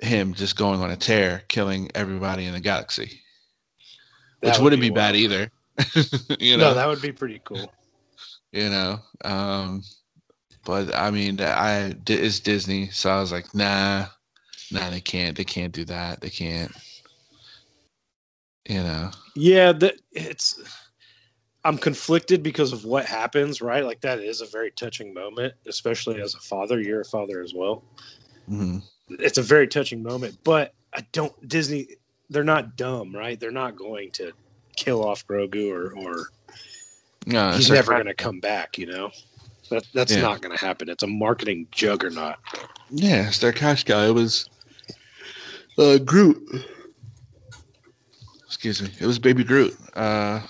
[0.00, 3.20] him just going on a tear, killing everybody in the galaxy,
[4.40, 4.94] That which would wouldn't be, wild.
[4.96, 5.50] bad either.
[6.40, 7.72] you know, no, that would be pretty cool.
[8.50, 8.98] you know.
[9.24, 9.82] Um,
[10.64, 14.06] but I mean, I it's Disney, so I was like, nah,
[14.72, 16.72] nah, they can't, they can't do that, they can't.
[18.68, 20.60] You know, Yeah, that it's.
[21.64, 23.84] I'm conflicted because of what happens, right?
[23.84, 26.80] Like that is a very touching moment, especially as a father.
[26.80, 27.84] You're a father as well.
[28.48, 28.78] hmm
[29.10, 31.32] It's a very touching moment, but I don't.
[31.48, 31.88] Disney,
[32.30, 33.38] they're not dumb, right?
[33.38, 34.32] They're not going to
[34.76, 36.30] kill off Grogu or or
[37.26, 38.78] no, he's never going to come back.
[38.78, 39.10] You know,
[39.70, 40.22] that that's Yeah.
[40.22, 40.88] not going to happen.
[40.88, 42.36] It's a marketing juggernaut.
[42.90, 44.02] Yeah, it's their cash cow.
[44.02, 44.48] It was
[45.78, 46.64] uh, Groot.
[48.46, 48.90] Excuse me.
[49.00, 49.76] It was Baby Groot.
[49.94, 50.40] Uh,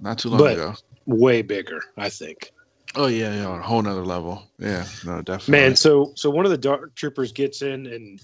[0.00, 0.74] not too long But- ago.
[1.06, 2.52] Way bigger, I think.
[2.94, 4.44] Oh yeah, yeah, on a whole nother level.
[4.60, 5.50] Yeah, no, definitely.
[5.52, 8.20] Man, so so one of the dark troopers gets in and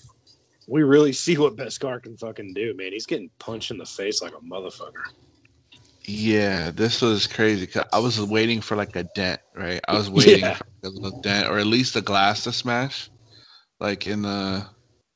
[0.69, 2.93] we really see what Beskar can fucking do, man.
[2.93, 5.03] He's getting punched in the face like a motherfucker.
[6.05, 7.67] Yeah, this was crazy.
[7.67, 9.81] 'cause I was waiting for like a dent, right?
[9.89, 10.55] I was waiting Yeah.
[10.55, 13.11] for a little dent, or at least the glass to smash,
[13.81, 14.65] like in the,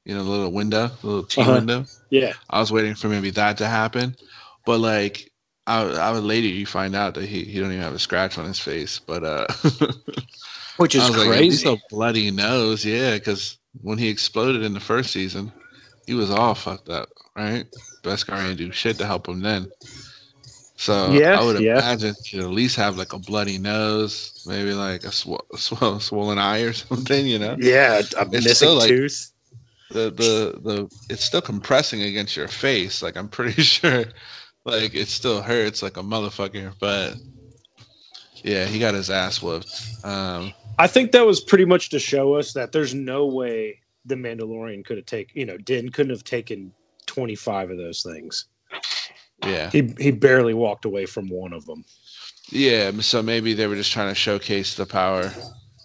[0.05, 1.53] you know, the little window, the little T Uh-huh.
[1.53, 1.85] window.
[2.11, 2.33] Yeah.
[2.51, 4.17] I was waiting for maybe that to happen,
[4.67, 5.31] but like,
[5.67, 8.37] I, I would later you find out that he, he don't even have a scratch
[8.37, 9.47] on his face, but uh,
[10.77, 11.69] Which is was like, crazy.
[11.71, 15.53] a bloody nose, yeah, because when he exploded in the first season,
[16.07, 17.67] he was all fucked up, right?
[18.03, 19.71] Beskar didn't do shit to help him then.
[20.77, 25.05] So Yeah, I would imagine he'd at least have like a bloody nose, maybe like
[25.05, 27.57] a sw- sw- swollen eye or something, you know?
[27.61, 29.32] yeah, a It's missing like- tooth.
[29.93, 33.03] The the the it's still compressing against your face.
[33.03, 34.05] Like I'm pretty sure,
[34.65, 36.73] like it still hurts like a motherfucker.
[36.81, 37.17] But
[38.43, 39.71] yeah, he got his ass whooped.
[40.05, 44.15] Um, I think that was pretty much to show us that there's no way the
[44.15, 46.73] Mandalorian could have taken, you know, Din couldn't have taken
[47.07, 48.47] 25 of those things.
[49.45, 49.71] yeah.
[49.71, 51.85] He he barely walked away from one of them.
[52.51, 55.33] Yeah, so maybe they were just trying to showcase the power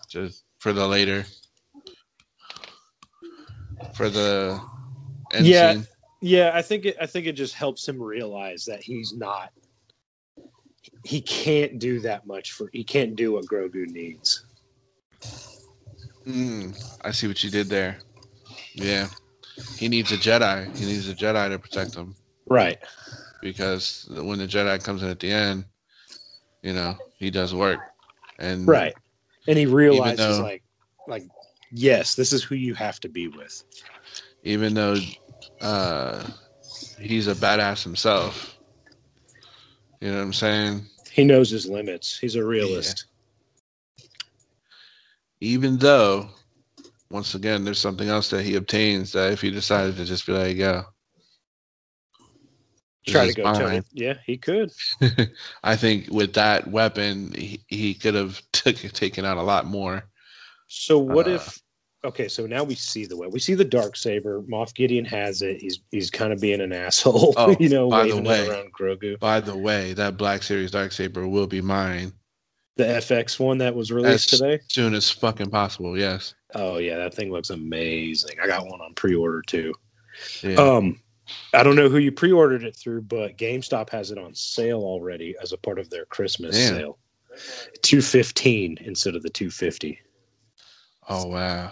[0.09, 1.25] just for the later
[3.93, 4.59] for the
[5.33, 5.73] end Yeah.
[5.73, 5.87] scene.
[6.21, 9.51] Yeah, I think it I think it just helps him realize that he's not
[11.03, 14.43] he can't do that much for he can't do what Grogu needs.
[16.25, 17.99] Mm, I see what you did there.
[18.73, 19.07] Yeah.
[19.77, 20.75] He needs a Jedi.
[20.77, 22.15] He needs a Jedi to protect him
[22.47, 22.77] Right.
[23.41, 25.65] because when the Jedi comes in at the end,
[26.61, 27.79] you know, he does work.
[28.39, 28.93] And Right.
[29.47, 30.63] And he realizes though- like
[31.07, 31.23] like
[31.71, 33.63] yes, this is who you have to be with.
[34.43, 34.95] even though
[35.61, 36.23] uh
[36.99, 38.57] he's a badass himself.
[40.01, 40.85] You know what I'm saying?
[41.11, 42.17] He knows his limits.
[42.17, 43.05] He's a realist.
[45.41, 46.29] even though
[47.09, 50.33] once again there's something else that he obtains that if he decided to just be
[50.33, 50.85] like this
[53.05, 53.83] Try to go mine.
[53.93, 54.71] Yeah, he could.
[55.63, 60.03] i think with that weapon he, he could have took, taken out a lot more
[60.67, 61.61] So what Uh, if?
[62.05, 64.41] Okay, so now we see the way we see the dark saber.
[64.43, 65.59] Moff Gideon has it.
[65.59, 68.47] He's he's kind of being an asshole, Oh, you know, by the way.
[68.47, 69.19] around Grogu.
[69.19, 72.13] by the way that black series dark saber will be mine
[72.75, 74.59] The FX one that was released As today.
[74.69, 78.37] soon as fucking possible yes Oh yeah, that thing looks amazing.
[78.41, 79.73] I got one on pre-order too.
[80.43, 80.55] yeah.
[80.55, 80.99] Um,
[81.53, 85.35] I don't know who you pre-ordered it through, but GameStop has it on sale already
[85.41, 86.75] as a part of their Christmas Damn.
[86.77, 86.99] sale.
[87.81, 89.99] Two fifteen instead of the two fifty.
[91.09, 91.71] Oh wow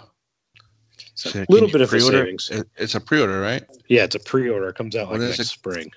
[1.14, 2.18] So Shit, a little bit of a pre-order?
[2.18, 2.50] savings.
[2.76, 4.68] It's a pre-order right Yeah, it's a pre-order.
[4.68, 5.44] It comes out like next it?
[5.46, 5.90] spring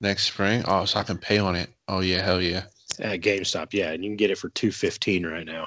[0.00, 2.64] next spring oh so i can pay on it oh yeah hell yeah
[3.00, 3.68] at GameStop.
[3.72, 5.66] Yeah, and you can get it for two fifteen right now.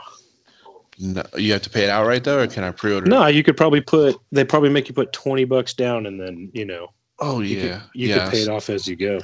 [1.00, 3.10] no, you have to pay it outright though or can i pre-order it?
[3.10, 4.16] No, you could probably put.
[4.32, 6.88] They probably make you put twenty bucks down, and then you know
[7.20, 8.20] oh you yeah could, you yes.
[8.24, 9.20] could pay it off as you go.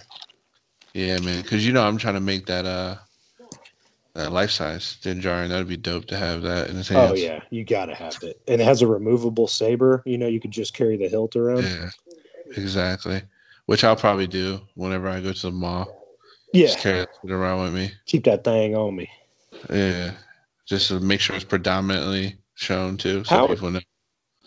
[0.93, 2.97] Yeah, man, because you know I'm trying to make that uh
[4.15, 5.49] that life size Din Djarin.
[5.49, 7.11] That'd be dope to have that in his oh, hands.
[7.11, 10.01] Oh yeah, you gotta have it, and it has a removable saber.
[10.05, 11.63] You know, you could just carry the hilt around.
[11.63, 11.89] yeah,
[12.57, 13.21] exactly.
[13.67, 16.01] Which I'll probably do whenever I go to the mall.
[16.53, 17.91] Yeah, Just carry it around with me.
[18.05, 19.09] keep that thing on me.
[19.69, 20.11] Yeah,
[20.65, 23.81] just to make sure it's predominantly shown too, so How- people know.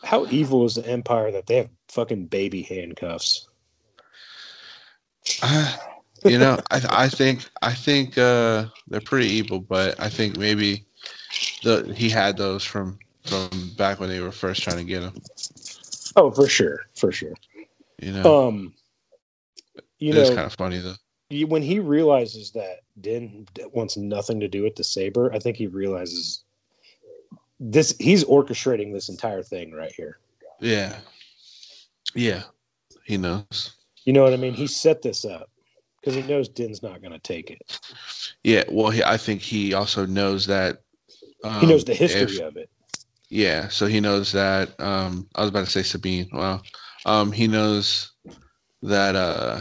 [0.05, 3.49] How evil is the Empire that they have fucking baby handcuffs?
[5.43, 5.77] Uh,
[6.25, 10.85] you know, I I think I think uh they're pretty evil, but I think maybe
[11.63, 15.15] the he had those from from back when they were first trying to get him.
[16.17, 17.35] Oh, for sure, for sure.
[18.01, 18.75] You know, Um,
[19.99, 20.95] you it's know, kind of funny though.
[21.31, 25.57] you- when he realizes that Din wants nothing to do with the saber, I think
[25.57, 26.45] he realizes
[27.61, 27.95] this.
[27.99, 30.19] He's orchestrating this entire thing right here.
[30.61, 30.97] Yeah.
[32.15, 32.45] Yeah.
[33.05, 33.75] He knows.
[34.05, 34.55] You know what I mean?
[34.55, 35.51] He set this up
[36.01, 37.81] because he knows Din's not going to take it.
[38.45, 38.65] Yeah.
[38.71, 40.83] Well, he, I think he also knows that.
[41.45, 42.71] Um, He knows the history if- of it.
[43.31, 43.69] yeah.
[43.69, 44.79] So he knows that.
[44.81, 46.29] Um, I was about to say Sabine.
[46.33, 46.63] Well,
[47.07, 48.13] Um, he knows
[48.83, 49.61] that uh,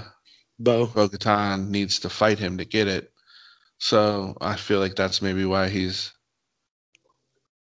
[0.59, 0.87] Bo.
[0.87, 3.11] Bo Katan needs to fight him to get it.
[3.79, 6.11] So I feel like that's maybe why he's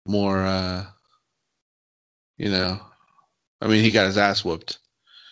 [0.06, 0.86] more, uh,
[2.36, 2.80] you know,
[3.60, 4.78] I mean, he got his ass whooped.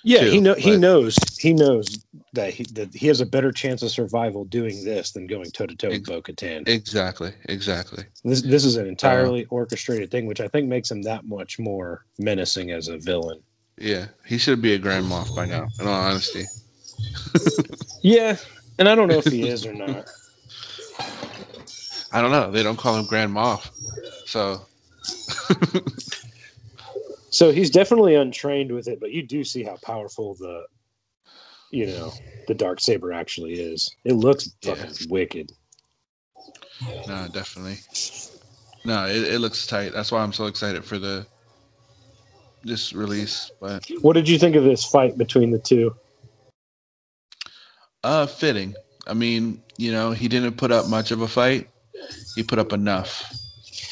[0.05, 1.99] Yeah, too, he know he knows he knows
[2.33, 5.67] that he that he has a better chance of survival doing this than going toe
[5.67, 6.69] to toe with Bo Katan.
[6.69, 7.33] Exactly.
[7.47, 8.05] Exactly.
[8.25, 9.57] This this is an entirely Uh-huh.
[9.57, 13.41] orchestrated thing, which I think makes him that much more menacing as a villain.
[13.77, 15.69] Yeah, he should be a Grand Moff by now.
[15.81, 16.47] In all honesty,
[18.03, 18.37] Yeah,
[18.79, 20.05] and I don't know if he is or not.
[22.13, 22.51] I don't know.
[22.51, 23.71] They don't call him Grand Moff,
[24.27, 24.63] so
[27.39, 30.65] So he's definitely untrained with it, but you do see how powerful the,
[31.71, 32.13] you know,
[32.49, 33.95] the dark saber actually is.
[34.05, 34.75] It looks Yeah.
[34.75, 35.53] fucking wicked.
[37.07, 37.77] no, definitely.
[38.85, 39.93] No, it, it looks tight.
[39.93, 41.29] That's why I'm so excited for the
[42.65, 43.53] this release.
[43.61, 45.95] But What did you think of this fight between the two?
[48.03, 48.75] uh, fitting.
[49.07, 51.69] I mean, you know, he didn't put up much of a fight.
[52.35, 53.33] He put up enough.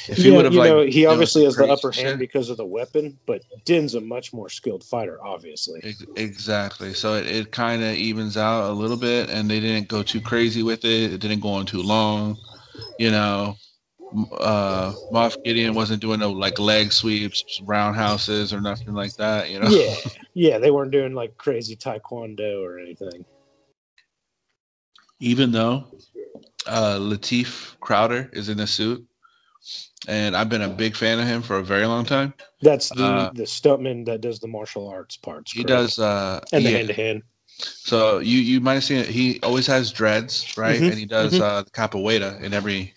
[0.08, 2.18] If he yeah, would have you like, know, he obviously has the crazy upper hand
[2.18, 5.80] because of the weapon, but Din's a much more skilled fighter, obviously.
[5.82, 6.94] Ex- Exactly.
[6.94, 10.20] So it, it kind of evens out a little bit, and they didn't go too
[10.20, 11.12] crazy with it.
[11.12, 12.36] It didn't go on too long.
[12.98, 13.56] You know,
[14.12, 19.50] M- uh, Moff Gideon wasn't doing no like leg sweeps, roundhouses, or nothing like that.
[19.50, 19.68] You know.
[19.68, 19.94] Yeah,
[20.34, 23.24] yeah, they weren't doing like crazy taekwondo or anything.
[25.18, 25.84] Even though
[26.66, 29.06] uh, Lateef Crowder is in the suit,
[30.08, 32.34] and I've been a big fan of him for a very long time.
[32.62, 35.52] That's the Uh, the stuntman that does the martial arts parts.
[35.52, 35.68] He correct?
[35.68, 35.98] does.
[35.98, 37.22] Uh, and the hand to hand.
[37.58, 39.08] So you you might have seen it.
[39.08, 40.80] He always has dreads, right?
[40.80, 41.40] Mhm, And he does mhm.
[41.40, 42.94] uh, capoeira in every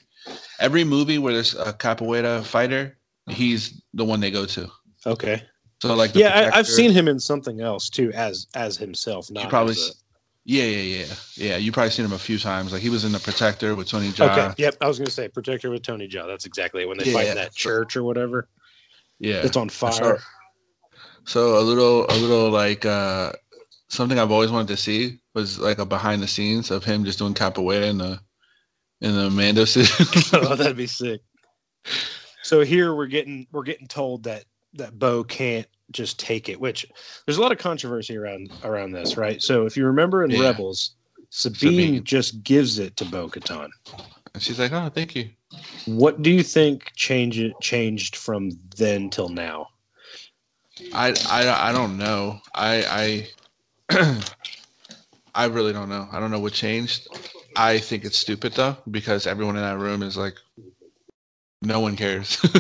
[0.60, 2.98] every movie where there's a capoeira fighter.
[3.30, 4.70] He's the one they go to.
[5.06, 5.42] Okay.
[5.82, 9.32] So like, the Yeah, I, I've seen him in something else too, as as himself.
[9.32, 10.04] Not You probably, as a- s-
[10.50, 11.58] yeah, yeah, yeah, yeah.
[11.58, 12.74] You probably seen him a few times.
[12.74, 14.32] Like he was in the Protector with Tony Jaa.
[14.32, 14.64] Okay.
[14.64, 14.78] Yep.
[14.82, 16.26] I was gonna say Protector with Tony Jaa.
[16.26, 16.88] That's exactly it.
[16.88, 17.30] When they Yeah, fight yeah.
[17.30, 18.50] in that church or whatever.
[19.20, 20.18] Yeah, It's on fire.
[21.26, 23.34] So a little, a little like uh,
[23.90, 27.20] something I've always wanted to see was like a behind the scenes of him just
[27.20, 28.20] doing capoeira in the
[29.02, 29.88] in the Mando suit.
[30.34, 31.22] oh, that'd be sick.
[32.42, 36.86] So here we're getting we're getting told that that Bo can't just take it, which
[37.25, 39.41] there's a lot of controversy around around this, right?
[39.41, 40.39] So if you remember in Yeah.
[40.39, 40.95] Rebels,
[41.30, 42.04] Sabine, Sabine.
[42.04, 43.69] just gives it to Bo Katan.
[44.34, 45.30] and she's like, "Oh, thank you."
[45.86, 49.69] What do you think change it changed from then till now?
[50.93, 52.39] I, I, I don't know.
[52.54, 53.28] I
[53.91, 54.21] I
[55.36, 56.08] I really don't know.
[56.12, 57.08] I don't know what changed.
[57.56, 60.36] I think it's stupid though because everyone in that room is like,
[61.62, 62.38] no one cares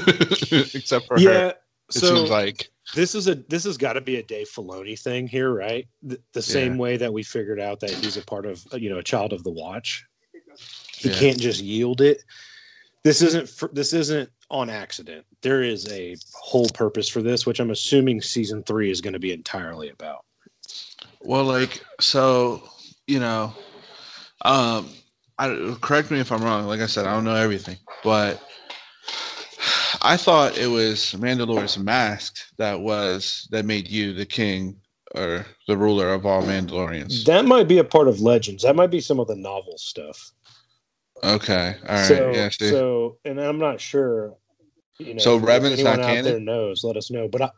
[0.51, 1.55] except for her.
[1.89, 4.99] It So seems like this is a this has got to be a Dave Filoni
[4.99, 5.87] thing here, right?
[6.03, 8.97] The, the same way that we figured out that he's a part of you know
[8.97, 10.05] a child of the watch.
[10.97, 11.15] He Yeah.
[11.15, 12.23] can't just yield it.
[13.03, 15.25] This isn't for, this isn't on accident.
[15.41, 19.19] There is a whole purpose for this, which I'm assuming season three is going to
[19.19, 20.25] be entirely about.
[21.21, 22.63] Well, like so,
[23.07, 23.53] you know,
[24.43, 24.89] um,
[25.37, 26.65] I correct me if I'm wrong.
[26.65, 28.41] Like I said, I don't know everything, but
[30.01, 34.79] I thought it was Mandalore's mask that was that made you the king
[35.15, 37.25] or the ruler of all Mandalorians.
[37.25, 38.63] That might be a part of Legends.
[38.63, 40.31] That might be some of the novel stuff.
[41.23, 42.49] Okay, all right, so, yeah.
[42.49, 44.35] So, and I'm not sure.
[44.99, 46.23] You know, So Revan's not out canon?
[46.25, 46.83] there knows.
[46.83, 47.27] Let us know.
[47.27, 47.51] But I,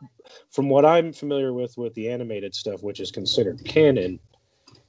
[0.50, 4.18] from what I'm familiar with, with the animated stuff, which is considered canon,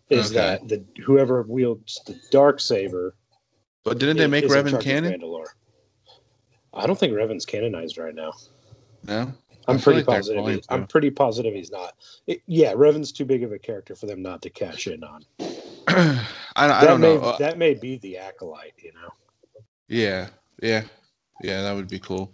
[0.10, 0.36] is Okay.
[0.36, 3.16] that the whoever wields the dark saber.
[3.84, 5.20] but didn't they make Revan canon?
[5.20, 5.46] Mandalore.
[6.74, 8.34] I don't think Revan's canonized right now.
[9.06, 9.34] No,
[9.68, 10.46] I I'm pretty like positive.
[10.46, 11.94] He, I'm pretty positive he's not.
[12.28, 15.24] It- yeah, Revan's too big of a character for them not to cash in on.
[15.88, 17.22] I, I don't may, know.
[17.22, 18.74] Uh, That may be the acolyte.
[18.78, 19.10] You know.
[19.88, 20.30] yeah,
[20.62, 20.84] yeah,
[21.42, 21.62] yeah.
[21.62, 22.32] That would be cool.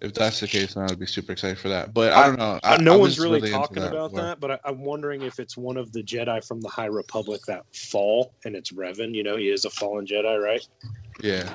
[0.00, 1.94] If that's the case, then I would be super excited for that.
[1.94, 2.60] But I don't know.
[2.62, 4.26] I, no I one's really, into talking about before.
[4.26, 7.40] that, but I, I'm wondering if it's one of the Jedi from the High Republic
[7.46, 9.14] that fall, and it's Revan.
[9.14, 10.66] You know, he is a fallen Jedi, right?
[11.22, 11.48] Yeah.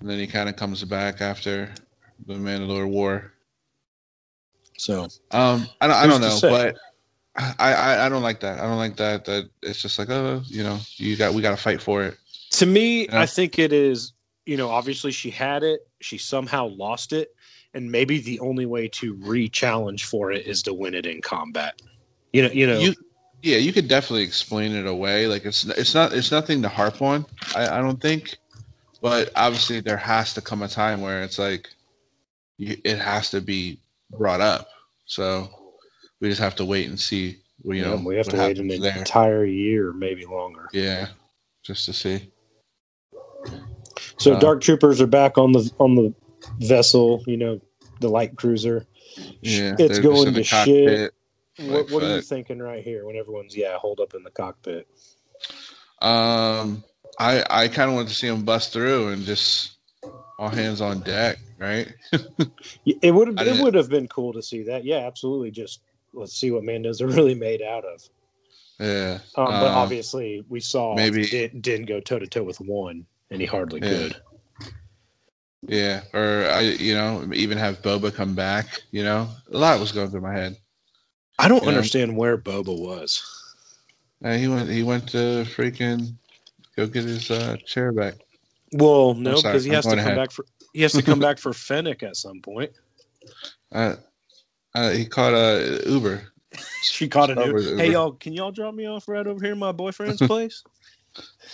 [0.00, 1.70] And then he kind of comes back after
[2.26, 3.32] the Mandalore War.
[4.78, 6.76] So Um, I don't, I don't know, but
[7.36, 8.58] I, I, I don't like that.
[8.58, 9.26] I don't like that.
[9.26, 12.16] That it's just like, oh, you know, you got, we got to fight for it.
[12.52, 13.20] to me, Yeah.
[13.20, 14.14] I think it is.
[14.46, 17.36] You know, obviously she had it, she somehow lost it,
[17.74, 21.80] and maybe the only way to re-challenge for it is to win it in combat.
[22.32, 22.78] You know, you know.
[22.78, 22.94] You,
[23.42, 25.26] yeah, you could definitely explain it away.
[25.26, 27.26] Like it's, it's not, it's nothing to harp on.
[27.54, 28.38] I, I don't think,
[29.00, 31.68] but obviously there has to come a time where it's like,
[32.58, 33.80] you, it has to be
[34.10, 34.68] brought up.
[35.06, 35.48] So
[36.20, 37.38] we just have to wait and see.
[37.64, 38.96] You you know, we have to wait an there.
[38.98, 40.68] entire year, maybe longer.
[40.72, 41.08] Yeah,
[41.62, 42.30] just to see.
[44.18, 46.14] So Uh, dark troopers are back on the on the
[46.58, 47.22] vessel.
[47.26, 47.60] You know,
[48.00, 48.86] the light cruiser.
[49.42, 51.12] Yeah, it's going to shit.
[51.58, 54.88] What, what are you thinking right here when everyone's yeah hold up in the cockpit?
[56.00, 56.82] Um,
[57.18, 59.72] I I kind of want to see him bust through and just
[60.38, 61.38] all hands on deck.
[61.58, 61.92] right?
[62.86, 64.84] It would have it would have been cool to see that.
[64.84, 65.50] Yeah, absolutely.
[65.50, 65.80] Just
[66.14, 68.02] let's see what Mando's are really made out of.
[68.78, 69.18] yeah.
[69.36, 73.04] Um, but Um, obviously, we saw maybe- didn't, didn't go toe to toe with one,
[73.30, 73.88] and he hardly Yeah.
[73.88, 74.16] could.
[75.68, 78.80] Yeah, or I, you know, even have Boba come back.
[78.92, 80.56] You know, a lot was going through my head.
[81.38, 81.68] I don't Yeah.
[81.68, 83.22] understand where Boba was.
[84.24, 84.70] Uh, he went.
[84.70, 86.14] He went to freaking
[86.76, 88.14] go get his uh, chair back.
[88.72, 90.16] Well, no, because he I'm has to come ahead.
[90.16, 92.70] back for he has to come back for Fennec at some point.
[93.72, 93.96] Uh,
[94.74, 96.22] uh, he caught a Uber.
[96.82, 97.82] She caught an Over Uber.
[97.82, 100.64] Hey y'all, can y'all drop me off right over here at my boyfriend's place?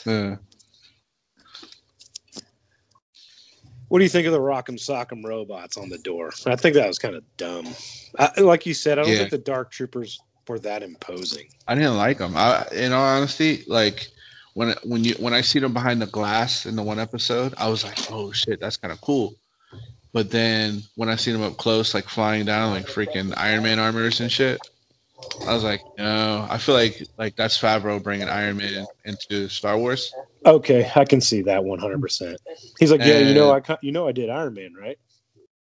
[0.06, 0.36] Uh,
[3.88, 6.30] What do you think of the Rock'em Sock'em robots on the door?
[6.46, 7.66] I think that was kind of dumb.
[8.18, 9.18] I, like you said, I don't Yeah.
[9.18, 11.46] think the Dark Troopers were that imposing.
[11.68, 12.36] I didn't like them.
[12.36, 14.08] I, in all honesty, like
[14.56, 17.68] when when you when I see them behind the glass in the one episode, I
[17.68, 19.34] was like, oh shit, that's kind of cool.
[20.14, 23.78] But then when I see them up close, like flying down like freaking Iron Man
[23.78, 24.66] armors and shit,
[25.46, 26.46] I was like, no.
[26.48, 30.10] I feel like like that's Favreau bringing Iron Man into Star Wars.
[30.46, 32.36] Okay, I can see that 100%.
[32.78, 34.98] He's like, yeah, you know, I you know, I did Iron Man, right?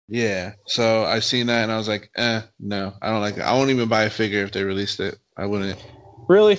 [0.09, 0.55] Yeah.
[0.67, 3.43] So I seen that and I was like, eh, no, I don't like it.
[3.43, 5.19] I won't even buy a figure if they released it.
[5.37, 5.79] I wouldn't.
[6.27, 6.59] Really?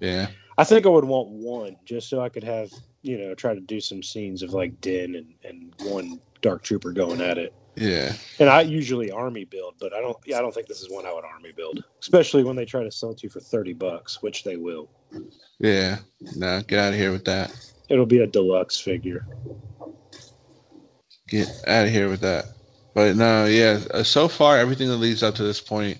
[0.00, 0.28] Yeah.
[0.58, 2.70] I think I would want one just so I could have,
[3.02, 6.92] you know, try to do some scenes of like Din and, and one Dark Trooper
[6.92, 7.54] going at it.
[7.76, 8.12] Yeah.
[8.38, 10.16] And I usually army build, but I don't.
[10.24, 12.82] Yeah, I don't think this is one I would army build, especially when they try
[12.82, 14.88] to sell it to you for thirty bucks, which they will.
[15.58, 15.98] Yeah.
[16.36, 17.54] No, get out of here with that.
[17.90, 19.26] It'll be a deluxe figure.
[21.28, 22.46] Get out of here with that.
[22.94, 23.80] But no, yeah.
[23.92, 25.98] uh, So far, everything that leads up to this point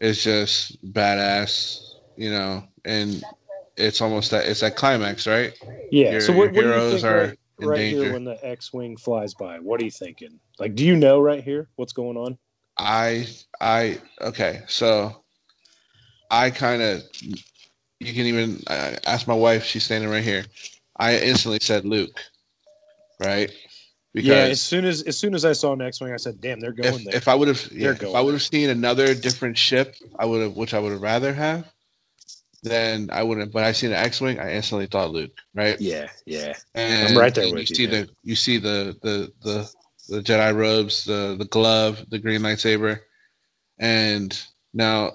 [0.00, 1.78] is just badass,
[2.16, 3.22] you know, and
[3.76, 5.52] it's almost that it's that climax, right?
[5.90, 6.12] Yeah.
[6.12, 8.02] Your- so what, your what do you heroes think are right, in right danger.
[8.04, 9.58] here when the X-wing flies by?
[9.58, 10.38] What are you thinking?
[10.58, 12.38] Like, do you know right here what's going on?
[12.78, 13.26] I
[13.60, 15.24] I okay, so
[16.30, 17.02] I kind of
[18.00, 19.64] you can even uh, ask my wife.
[19.64, 20.44] She's standing right here.
[20.96, 22.20] I instantly said Luke,
[23.20, 23.50] right?
[24.12, 24.34] yeah.
[24.34, 26.94] As soon as as soon as I saw an X-wing, I said, "Damn, they're going
[26.94, 29.96] if, there." if I would have yeah, if I would have seen another different ship,
[30.18, 31.72] I would have which I would have rather have.
[32.64, 33.52] Then I wouldn't.
[33.52, 34.40] But I seen an X-wing.
[34.40, 35.78] I instantly thought Luke, right?
[35.78, 36.54] yeah, yeah.
[36.74, 38.06] And I'm right there you with you, see man.
[38.06, 39.70] the you see the the the
[40.08, 43.00] the Jedi robes, the the glove, the green lightsaber,
[43.78, 44.42] and
[44.72, 45.12] now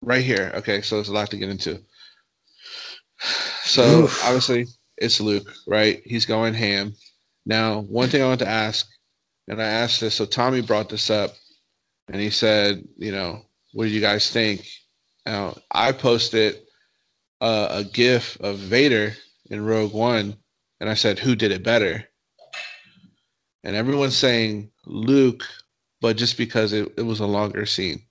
[0.00, 0.50] right here.
[0.54, 1.80] Okay, so there's a lot to get into.
[3.64, 4.24] So Oof.
[4.24, 4.66] obviously
[4.96, 6.00] it's Luke, right?
[6.06, 6.94] He's going ham.
[7.44, 8.88] Now, one thing I want to ask,
[9.46, 10.14] and I asked this.
[10.14, 11.34] So Tommy brought this up,
[12.10, 13.42] and he said, you know,
[13.74, 14.66] what do you guys think?
[15.26, 16.62] Now I posted
[17.40, 19.14] uh, a GIF of Vader
[19.50, 20.36] in Rogue One,
[20.80, 22.04] and I said, "Who did it better?"
[23.64, 25.44] And everyone's saying Luke,
[26.00, 28.02] but just because it, it was a longer scene.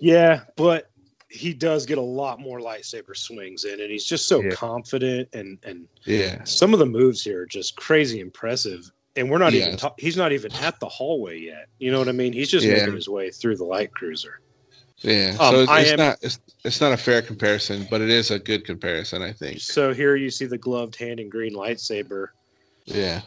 [0.00, 0.90] Yeah, but
[1.28, 4.50] he does get a lot more lightsaber swings in, and he's just so Yeah.
[4.50, 8.90] confident and and Yeah, some of the moves here are just crazy impressive.
[9.16, 9.76] And we're not even Yeah.
[9.76, 11.68] ta- he's not even at the hallway yet.
[11.78, 12.32] You know what I mean?
[12.32, 12.74] He's just Yeah.
[12.74, 14.40] making his way through the light cruiser.
[15.02, 15.36] Yeah.
[15.40, 18.30] Um, so it's, it's am- not it's, it's not a fair comparison, but it is
[18.30, 19.60] a good comparison, I think.
[19.60, 22.28] So here you see the gloved hand and green lightsaber.
[22.84, 23.20] Yeah,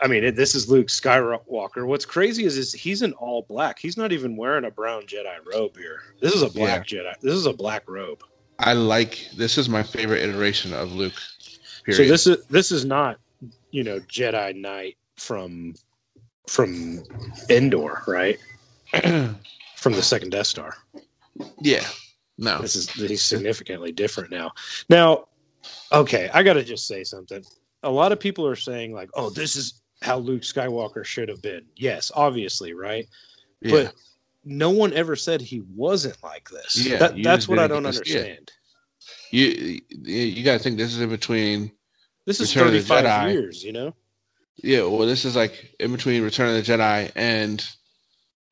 [0.00, 1.86] I mean, it, this is Luke Skywalker.
[1.86, 3.78] What's crazy is, is he's in all black.
[3.78, 6.00] He's not even wearing a brown Jedi robe here.
[6.20, 7.12] This is a black Jedi.
[7.20, 8.22] This is a black robe.
[8.58, 11.14] I like this is my favorite iteration of Luke.
[11.84, 11.96] Period.
[11.96, 13.18] So this is this is not,
[13.70, 15.74] you know, Jedi Knight from
[16.48, 17.02] from
[17.50, 18.38] Endor, right?
[19.76, 20.74] From the second Death Star.
[21.60, 21.84] Yeah,
[22.38, 24.52] no, This is he's significantly different now.
[24.88, 25.26] Now,
[25.92, 27.44] okay, I got to just say something.
[27.82, 31.42] A lot of people are saying like, "Oh, this is how Luke Skywalker should have
[31.42, 33.06] been." Yes, obviously, right?
[33.60, 33.70] yeah.
[33.72, 33.94] But
[34.44, 36.76] no one ever said he wasn't like this.
[36.76, 38.18] Yeah, That- that's what I don't get to see it.
[38.18, 38.52] understand.
[39.30, 41.72] you you, you got to think this is in between
[42.26, 43.32] This is Return of the 35 Jedi.
[43.32, 43.94] years, you know?
[44.62, 47.60] Yeah, well, this is like in between Return of the Jedi and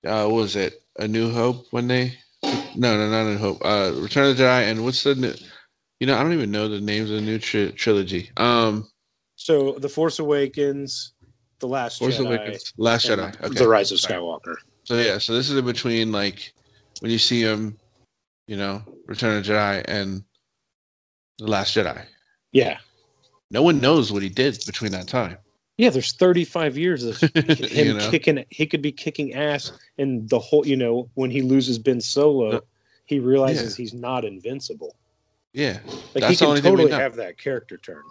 [0.05, 0.83] uh, what was it?
[0.99, 2.15] A New Hope when they?
[2.77, 3.65] No, no, not a New Hope.
[3.65, 5.35] Uh, Return of the Jedi and what's the new?
[6.01, 8.31] You know, I don't even know the names of the new tri- trilogy.
[8.37, 8.89] Um,
[9.37, 11.13] So, The Force Awakens,
[11.61, 13.45] The Last Force Jedi, Awakens, Last and Jedi.
[13.45, 13.55] Okay.
[13.55, 14.57] The Rise of Skywalker.
[14.85, 16.53] So yeah, so this is in between like
[17.01, 17.79] when you see him,
[18.47, 20.23] you know, Return of the Jedi and
[21.39, 22.05] the Last Jedi.
[22.53, 22.79] Yeah.
[23.51, 25.39] No one knows what he did between that time.
[25.77, 28.45] Yeah, there's 35 years of him you know, kicking.
[28.51, 32.61] He could be kicking ass, and the whole, you know, when he loses Ben Solo,
[33.07, 34.95] he realizes he's not invincible.
[35.53, 35.79] yeah,
[36.15, 38.03] Like That's he the can only thing we totally have that character turn.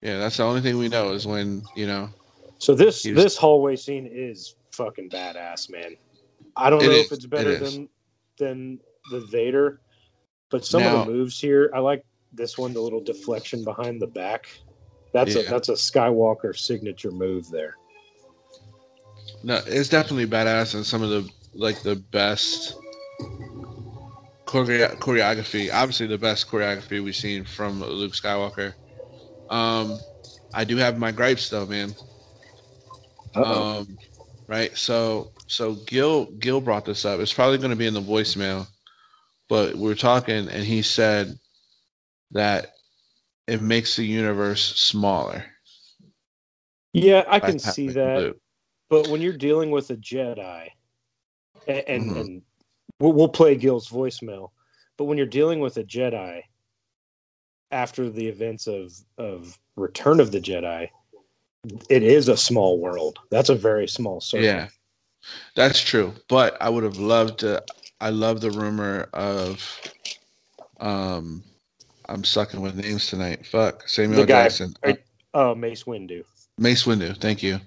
[0.00, 0.18] yeah.
[0.18, 2.08] That's the only thing we know is when you know
[2.58, 5.96] So this was- this hallway scene is fucking badass, man.
[6.56, 7.06] I don't know is.
[7.06, 7.74] if it's better is.
[7.76, 7.88] than
[8.38, 8.80] than
[9.12, 9.80] the Vader,
[10.50, 14.02] but some Now- of the moves here, I like this one, the little deflection behind
[14.02, 14.48] the back.
[15.12, 17.76] That's a that's a Skywalker signature move there.
[19.42, 22.74] No, it's definitely badass and some of the like the best
[24.46, 25.72] choreo- choreography.
[25.72, 28.74] Obviously, the best choreography we've seen from Luke Skywalker.
[29.50, 29.98] Um,
[30.54, 31.94] I do have my gripes though, man.
[33.34, 33.80] Uh-oh.
[33.80, 33.98] Um,
[34.48, 34.76] right.
[34.76, 37.20] So so Gil Gil brought this up.
[37.20, 38.66] It's probably going to be in the voicemail,
[39.48, 41.38] but we are talking, and he said
[42.30, 42.71] that
[43.52, 45.44] it makes the universe smaller.
[46.94, 48.18] yeah, I can see that.
[48.18, 48.38] Luke.
[48.88, 50.68] But when you're dealing with a Jedi,
[51.66, 52.20] and, and, Mhm.
[52.20, 52.42] and
[52.98, 54.52] we'll, we'll play Gil's voicemail,
[54.96, 56.42] but when you're dealing with a Jedi
[57.70, 60.88] after the events of of Return of the Jedi,
[61.90, 63.18] it is a small world.
[63.30, 64.46] That's a very small circle.
[64.46, 64.68] Yeah,
[65.54, 66.14] that's true.
[66.28, 67.62] But I would have loved to.
[68.00, 69.80] I love the rumor of.
[70.80, 71.44] Um,
[72.12, 73.46] I'm sucking with names tonight.
[73.46, 74.74] Fuck Samuel The guy- Jackson,
[75.34, 76.24] Oh, Mace Windu.
[76.58, 77.16] Mace Windu.
[77.16, 77.58] Thank you.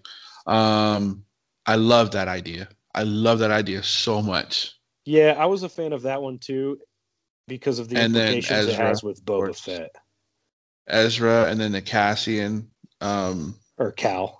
[0.46, 1.26] Um,
[1.66, 2.70] I love that idea.
[2.94, 4.74] I love that idea so much.
[5.06, 6.80] Yeah, I was a fan of that one too,
[7.48, 9.62] because of the And implications it has with Boba course.
[9.62, 9.96] Fett
[10.88, 12.70] Ezra and then the Cassian,
[13.02, 14.40] um, or Cal.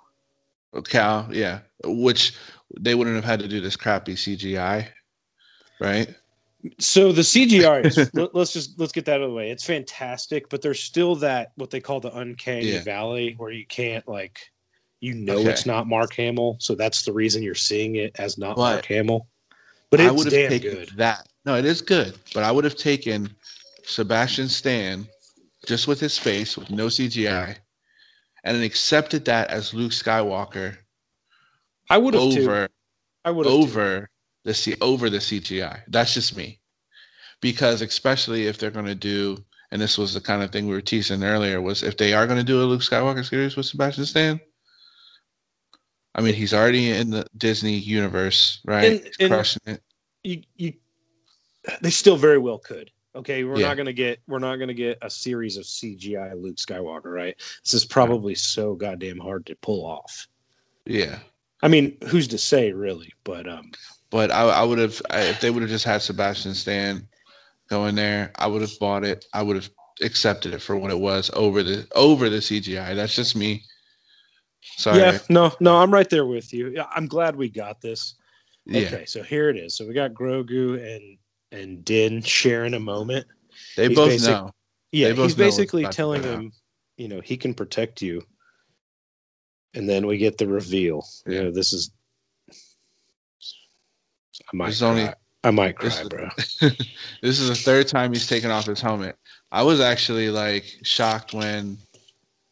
[0.88, 2.36] Cal, yeah, which
[2.78, 4.86] they wouldn't have had to do this crappy CGI,
[5.80, 6.14] right?
[6.78, 9.50] So the CGI, is, let, us just let's get that out of the way.
[9.50, 12.82] It's fantastic, but there's still that what they call the uncanny Yeah.
[12.82, 14.38] valley where you can't like,
[15.00, 15.50] you know, Okay.
[15.50, 18.86] it's not Mark Hamill, so that's the reason you're seeing it as not But Mark
[18.86, 19.26] Hamill.
[19.90, 20.90] But I would have taken good.
[20.96, 21.28] that.
[21.44, 23.34] No, it is good, but I would have taken
[23.84, 25.06] Sebastian Stan
[25.66, 27.56] just with his face, with no CGI,
[28.44, 30.76] and then accepted that as Luke Skywalker
[31.88, 32.40] I would have too.
[32.42, 32.68] over
[33.24, 33.60] I would have too.
[33.62, 34.10] over
[34.46, 35.80] the C over the CGI.
[35.88, 36.60] That's just me,
[37.40, 40.72] because especially if they're going to do, and this was the kind of thing we
[40.72, 43.66] were teasing earlier, was if they are going to do a Luke Skywalker series with
[43.66, 44.40] Sebastian Stan.
[46.14, 49.04] I mean, he's already in the Disney universe, right?
[49.20, 49.82] And- crushing it.
[50.22, 50.72] You you,
[51.82, 52.90] they still very well could.
[53.14, 53.68] Okay, we're Yeah.
[53.68, 57.36] not gonna get we're not gonna get a series of CGI Luke Skywalker, right?
[57.64, 60.28] This is probably so goddamn hard to pull off.
[60.84, 61.18] Yeah.
[61.62, 63.12] I mean, who's to say, really?
[63.24, 63.70] But um,
[64.16, 67.06] But I, I would have if they would have just had Sebastian Stan
[67.68, 69.26] go in there, I would have bought it.
[69.34, 69.68] I would have
[70.00, 72.96] accepted it for what it was over the over the CGI.
[72.96, 73.62] That's just me.
[74.78, 75.00] Sorry.
[75.00, 76.68] yeah, no, no, I'm right there with you.
[76.70, 78.14] Yeah, I'm glad we got this.
[78.64, 78.86] Yeah.
[78.86, 79.76] Okay, so here it is.
[79.76, 81.18] So we got Grogu and
[81.52, 83.26] and Din sharing a moment.
[83.76, 84.50] They He's both basic- know.
[84.92, 86.52] Yeah, both he's basically telling him,
[86.96, 88.22] you know, he can protect you.
[89.74, 91.06] And then we get the reveal.
[91.26, 91.42] You Yeah.
[91.42, 91.90] know, this is.
[94.52, 94.88] I might This is cry.
[94.88, 95.08] only-
[95.44, 96.28] I might this cry, is- bro.
[97.22, 99.16] this is the third time he's taken off his helmet.
[99.52, 101.78] I was actually like shocked when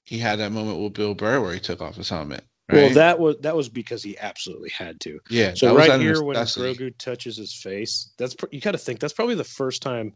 [0.04, 2.44] he had that moment with Bill Burr where he took off his helmet.
[2.70, 2.76] Right?
[2.84, 5.18] Well, that was that was because he absolutely had to.
[5.28, 5.52] yeah.
[5.54, 6.36] So right here, when.
[6.36, 10.14] Grogu touches his face, that's pr- you got to think that's probably the first time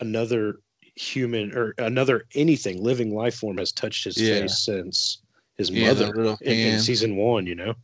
[0.00, 0.60] another
[0.94, 4.40] human or another anything living life form has touched his Yeah.
[4.40, 5.22] face since
[5.56, 7.46] his Yeah, mother in, in season one.
[7.46, 7.74] You know,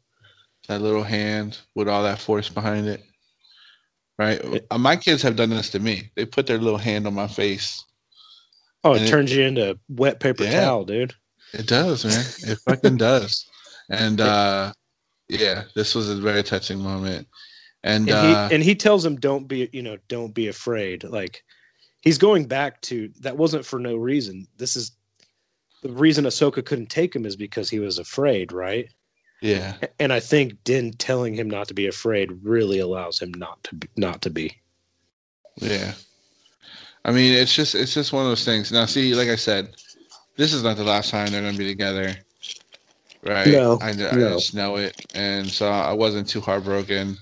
[0.68, 3.02] that little hand with all that force behind it.
[4.18, 4.40] Right.
[4.44, 6.10] It- Uh, my kids have done this to me.
[6.14, 7.82] They put their little hand on my face.
[8.84, 10.60] oh, it And it- turns you into wet paper Yeah.
[10.60, 11.14] towel, dude.
[11.52, 12.24] It does, man.
[12.52, 13.46] It fucking does.
[13.90, 14.72] And uh
[15.28, 17.26] yeah, this was a very touching moment.
[17.82, 21.04] And, and uh he and he tells him don't be you know don't be afraid
[21.04, 21.42] like
[22.02, 24.92] he's going back to that wasn't for no reason this is
[25.82, 28.88] the reason Ahsoka couldn't take him is because he was afraid right
[29.44, 29.74] yeah.
[30.00, 33.74] and I think Din telling him not to be afraid really allows him not to
[33.74, 34.56] be, not to be
[35.56, 35.92] Yeah.
[37.04, 38.72] I mean, it's just it's just one of those things.
[38.72, 39.76] Now, see, like I said,
[40.36, 42.16] this is not the last time they're going to be together,
[43.22, 43.46] right?
[43.52, 44.30] No, I, I no.
[44.30, 47.18] just know it, and so I wasn't too heartbroken.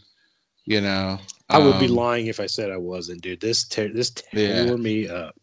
[0.65, 1.19] You know,
[1.51, 4.33] I would be Um, lying if I said I wasn't dude this te- this tore
[4.33, 4.77] Yeah.
[4.77, 5.35] me up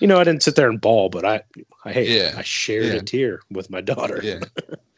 [0.00, 1.42] you know I didn't sit there and bawl but I
[1.84, 2.34] I hate Yeah.
[2.36, 2.94] I shared Yeah.
[2.94, 4.40] a tear with my daughter Yeah,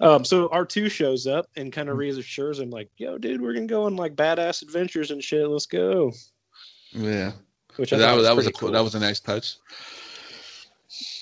[0.00, 2.00] Um, so R2 shows up and kind of Mm-hmm.
[2.00, 5.46] reassures him, like, yo, dude, we're gonna go on like badass adventures and shit.
[5.48, 6.12] Let's go.
[6.92, 7.32] yeah.
[7.76, 9.56] Which I That was that was a cool, that was a nice touch.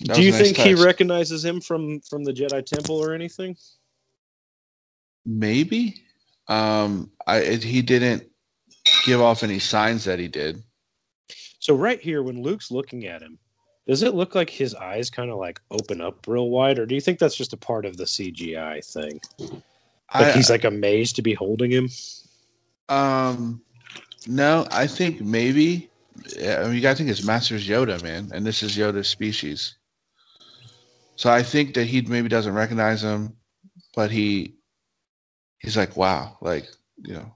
[0.07, 3.57] That Do you nice think he recognizes him from from the Jedi Temple or anything?
[5.27, 6.03] Maybe.
[6.49, 8.25] Um, I it, he didn't
[9.05, 10.63] give off any signs that he did.
[11.59, 13.39] So right here, when Luke's looking at him,
[13.89, 16.95] Does it look like his eyes kind of like open up real wide, or do
[16.95, 19.19] you think that's just a part of the CGI thing?
[20.15, 21.89] Like I, he's like amazed to be holding him.
[22.91, 23.63] Um,
[24.27, 25.89] no, I think maybe.
[26.39, 29.77] I mean, you gotta think it's Master's Yoda, man, and this is Yoda's species.
[31.17, 33.37] So I think that he maybe doesn't recognize him,
[33.97, 34.55] but he
[35.61, 36.69] he's like, wow, like
[37.03, 37.33] you know,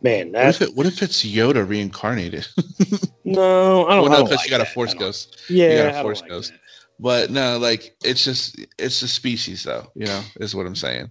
[0.00, 2.46] Man, what that if it, what if it's Yoda reincarnated?
[3.24, 4.04] no, I don't.
[4.06, 4.10] Know.
[4.10, 4.66] Well, no, because like you got a.
[4.66, 5.42] Force ghost.
[5.48, 6.50] Yeah, you got a Force like ghost.
[6.52, 6.58] that.
[6.98, 9.90] But no, like it's just it's a species, though.
[9.94, 11.10] You know, is what I'm saying.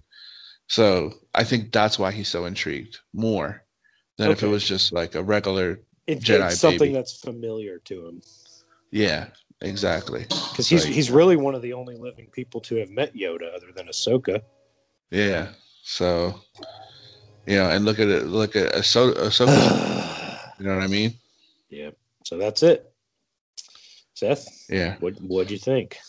[0.68, 3.64] So I think that's why he's so intrigued more
[4.18, 5.82] than if it was just like a regular.
[6.08, 6.94] It, Jedi it's something baby.
[6.94, 8.22] that's familiar to him
[8.90, 9.28] Yeah,
[9.62, 10.24] exactly.
[10.30, 13.54] because he's Like- he's really one of the only living people to have met Yoda,
[13.56, 14.42] other than Ahsoka.
[15.12, 15.50] Yeah.
[15.84, 16.42] So,
[17.46, 18.26] you know, and look at it.
[18.28, 20.40] Look at Ahso- Ahsoka.
[20.60, 21.14] you know what I mean?
[21.70, 21.92] yeah.
[22.32, 22.90] So that's it.
[24.16, 24.96] Seth, Yeah.
[25.02, 26.00] what what'd you think?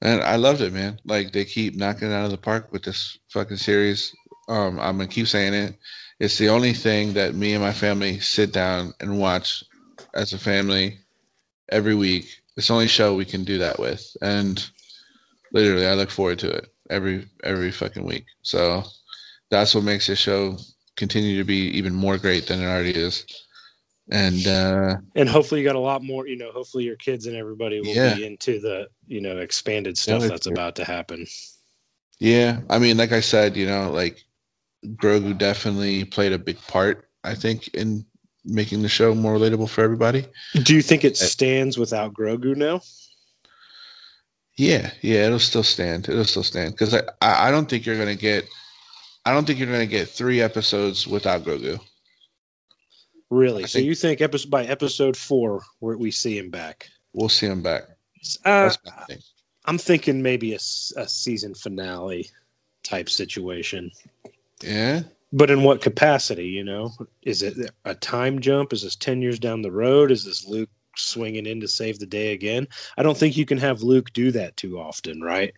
[0.00, 0.98] And I loved it, man.
[1.04, 4.14] Like they keep knocking it out of the park with this fucking series.
[4.48, 5.76] Um, I'm gonna keep saying it.
[6.20, 9.62] It's the only thing that me and my family sit down and watch
[10.14, 10.98] as a family
[11.68, 12.24] every week.
[12.56, 14.66] It's the only show we can do that with, and
[15.52, 18.24] literally, I look forward to it every every fucking week.
[18.40, 18.84] So
[19.50, 20.56] that's what makes this show
[20.96, 23.26] continue to be even more great than it already is.
[24.10, 26.26] And uh, And hopefully you got a lot more.
[26.26, 28.14] You know, hopefully your kids and everybody will Yeah.
[28.14, 31.26] be into the you know expanded stuff Yeah, that's about to happen.
[32.18, 34.24] Yeah, I mean, like I said, you know, like
[34.84, 38.04] Grogu definitely played a big part, I think, in
[38.44, 40.26] making the show more relatable for everybody.
[40.64, 42.82] Do you think it stands without Grogu now?
[44.56, 46.08] Yeah, yeah, it'll still stand.
[46.08, 48.46] It'll still stand because I, I, I don't think you're gonna get,
[49.24, 51.80] I don't think you're gonna get three episodes without Grogu.
[53.30, 53.64] Really?
[53.64, 56.88] I so think- you think episode by episode four where we see him back?
[57.12, 57.84] We'll see him back.
[58.44, 58.70] Uh.
[59.66, 60.56] I'm thinking maybe a,
[60.96, 62.30] a season finale
[62.82, 63.90] type situation.
[64.62, 65.02] Yeah,
[65.32, 66.46] But in what capacity?
[66.46, 68.72] You know, is it a time jump?
[68.72, 70.10] Is this ten years down the road?
[70.10, 72.66] Is this Luke swinging in to save the day again?
[72.98, 75.52] I don't think you can have Luke do that too often, right?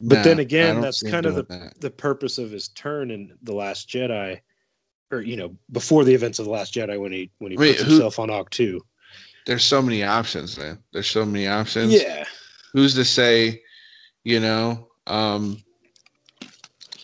[0.00, 1.80] But Nah, then again, that's kind of doing that.
[1.80, 4.40] The purpose of his turn in the Last Jedi,
[5.12, 7.72] or you know, before the events of the Last Jedi, when he when he Wait,
[7.76, 8.50] puts who- himself on Ahch-To.
[8.50, 8.84] Two.
[9.44, 10.78] There's so many options, man.
[10.92, 11.92] There's so many options.
[11.92, 12.24] Yeah,
[12.72, 13.60] who's to say,
[14.22, 15.60] you know, um,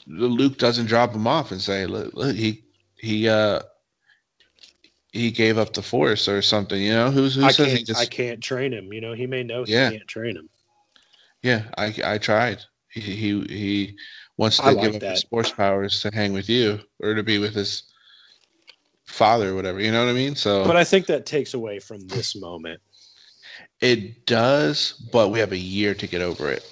[0.06, 2.64] Luke doesn't drop him off and say, look, look he
[2.96, 3.60] he uh
[5.12, 7.10] he gave up the force or something, you know?
[7.10, 8.92] Who's who I says he just I can't train him.
[8.92, 10.48] You know, he may know he can't train him.
[11.42, 12.60] Yeah, I I tried.
[12.88, 13.96] He he he
[14.36, 15.10] wants to I give like up that.
[15.12, 17.82] his force powers to hang with you or to be with his
[19.08, 20.36] father or whatever, you know what I mean?
[20.36, 22.80] So But I think that takes away from this moment.
[23.80, 26.64] it does, but we have a year to get over it.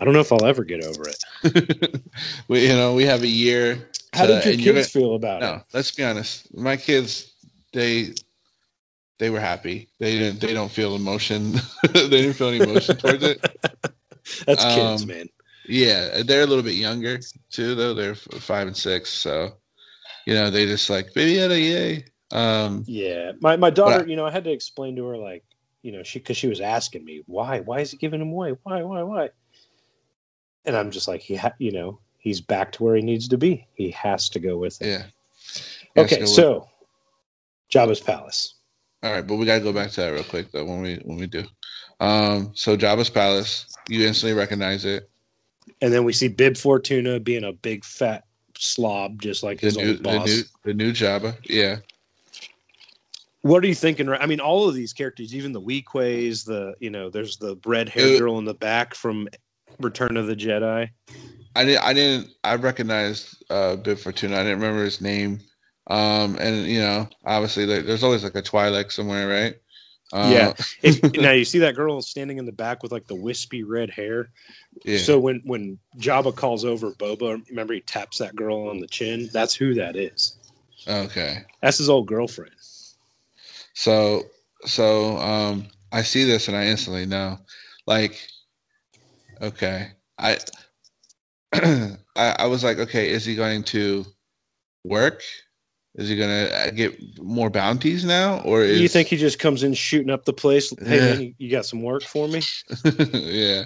[0.00, 2.02] I don't know if I'll ever get over it.
[2.48, 5.46] we you know, we have a year How to- did your kids feel about it?
[5.46, 5.62] No, it?
[5.74, 6.54] let's be honest.
[6.56, 7.32] My kids,
[7.72, 8.14] they
[9.18, 9.88] they were happy.
[9.98, 10.40] They didn't.
[10.40, 11.52] They don't feel emotion.
[11.92, 13.40] they didn't feel any emotion towards it.
[14.46, 15.28] That's kids, um, man.
[15.66, 17.18] Yeah, they're a little bit younger
[17.50, 17.94] too, though.
[17.94, 19.54] They're five and six, so
[20.28, 22.04] you know they just like baby Yoda, yay.
[22.32, 24.02] Um, Yeah, my my daughter.
[24.02, 25.42] I- you know, I had to explain to her like,
[25.80, 28.50] you know, she because she was asking me why, why is he giving him away?
[28.62, 29.30] Why, why, why?
[30.66, 33.38] And I'm just like, he, ha- you know, he's back to where he needs to
[33.38, 33.66] be.
[33.72, 34.86] He has to go with it.
[34.86, 36.02] yeah.
[36.02, 36.68] Okay, so- so
[37.72, 38.54] Jabba's palace.
[39.02, 41.16] all right, but we gotta go back to that real quick though when we when
[41.16, 41.44] we do.
[42.00, 45.08] Um, so Jabba's palace, you instantly recognize it.
[45.80, 48.24] And then we see Bib Fortuna being a big fat
[48.58, 50.26] slob, just like The his new old the boss.
[50.26, 51.76] new the new Jabba, yeah.
[53.42, 54.08] What are you thinking?
[54.08, 57.88] I mean, all of these characters, even the Weequays, the you know, there's the red
[57.88, 59.28] haired Uh, girl in the back from
[59.78, 60.90] Return of the Jedi.
[61.54, 61.84] I didn't.
[61.84, 62.30] I didn't.
[62.44, 64.36] I recognized uh, Bib Fortuna.
[64.36, 65.40] I didn't remember his name.
[65.86, 69.56] Um, and you know, obviously, like, there's always like a Twi'lek somewhere, right?
[70.12, 70.54] Uh, Yeah.
[70.82, 73.90] If, now you see that girl standing in the back with like the wispy red
[73.90, 74.30] hair.
[74.84, 74.98] yeah.
[74.98, 79.28] So when when Jabba calls over Boba, remember he taps that girl on the chin.
[79.32, 80.36] That's who that is.
[80.88, 81.44] okay.
[81.60, 82.54] That's his old girlfriend.
[83.74, 84.24] So,
[84.64, 87.38] so um, I see this and I instantly know,
[87.86, 88.20] like,
[89.40, 90.38] okay, I,
[91.52, 94.04] I, I was like, okay, is he going to
[94.84, 95.22] work?
[95.98, 99.64] Is he going to get more bounties now, or is you think he just comes
[99.64, 100.72] in shooting up the place?
[100.86, 101.06] Hey Yeah.
[101.06, 102.40] man, you- you got some work for me?
[103.12, 103.64] yeah,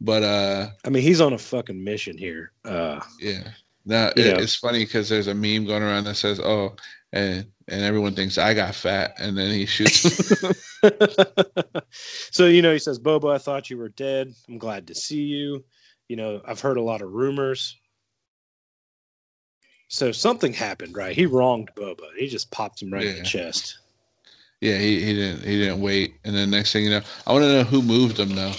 [0.00, 0.68] but uh.
[0.84, 2.52] I mean, he's on a fucking mission here.
[2.64, 3.48] Uh, Yeah.
[3.84, 6.74] Now it, it's funny because there's a meme going around that says, "Oh,
[7.12, 10.02] and and everyone thinks I got fat, and then he shoots.
[12.30, 14.32] so you know, he says, "Bobo, I thought you were dead.
[14.48, 15.64] I'm glad to see you.
[16.08, 17.76] You know, I've heard a lot of rumors."
[19.88, 21.14] So something happened, right?
[21.14, 22.14] He wronged Boba.
[22.16, 23.78] He just popped him right in the chest.
[24.60, 27.44] yeah, he, he didn't he didn't wait, and then next thing you know, I want
[27.44, 28.52] to know who moved him now.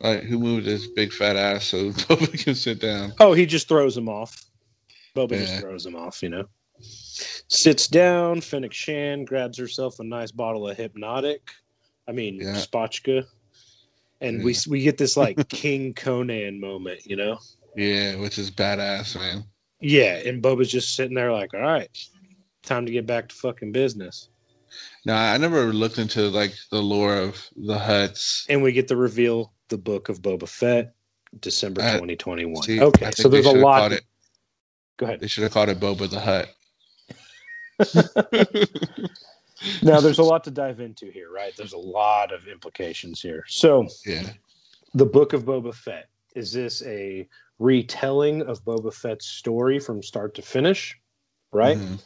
[0.00, 3.12] Like who moved his big fat ass so Boba can sit down?
[3.20, 4.44] Oh, he just throws him off.
[5.16, 5.38] Boba Yeah.
[5.38, 6.44] just throws him off, you know.
[6.80, 8.40] Sits down.
[8.40, 11.50] Fennec Shand grabs herself a nice bottle of hypnotic.
[12.08, 12.54] I mean, Yeah.
[12.54, 13.24] spotchka.
[14.20, 17.38] And we we get this like King Conan moment, you know.
[17.76, 19.44] Yeah, which is badass, man.
[19.82, 21.88] Yeah, and Boba's just sitting there like, all right,
[22.62, 24.28] time to get back to fucking business.
[25.04, 28.46] Now I never looked into like the lore of the Hutts.
[28.48, 30.94] And we get the reveal the book of Boba Fett,
[31.40, 32.62] December Uh, 2021.
[32.62, 33.92] See, okay, so there's a lot.
[33.92, 34.02] It,
[34.96, 35.20] Go ahead.
[35.20, 36.48] they should have called it Boba the Hutt.
[39.82, 41.52] Now there's a lot to dive into here, right?
[41.56, 43.44] There's a lot of implications here.
[43.48, 44.28] So Yeah.
[44.94, 47.28] the book of Boba Fett, is this a
[47.62, 50.98] retelling of Boba Fett's story from start to finish?
[51.52, 51.78] Right?
[51.78, 52.02] Mhm.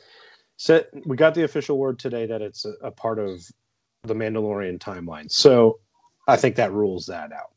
[0.59, 3.41] set we got the official word today that it's a, a part of
[4.05, 5.31] the Mandalorian timeline.
[5.31, 5.79] So
[6.27, 7.53] I think that rules that out.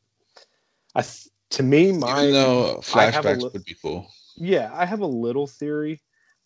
[0.95, 4.07] I th- to me, my Even though I have a flashbacks li- would be cool.
[4.37, 6.01] yeah, I have a little theory.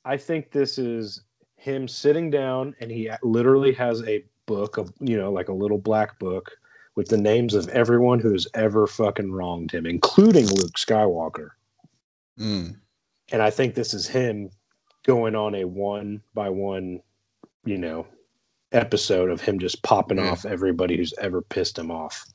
[0.05, 1.23] I think this is
[1.57, 5.77] him sitting down and he literally has a book of you know like a little
[5.77, 6.51] black book
[6.95, 11.49] with the names of everyone who has ever fucking wronged him, including Luke Skywalker.
[12.39, 12.75] Mm.
[13.31, 14.49] And I think this is him
[15.05, 17.01] going on a one by one,
[17.65, 18.05] you know,
[18.71, 20.31] episode of him just popping Yeah.
[20.31, 22.25] off everybody who's ever pissed him off.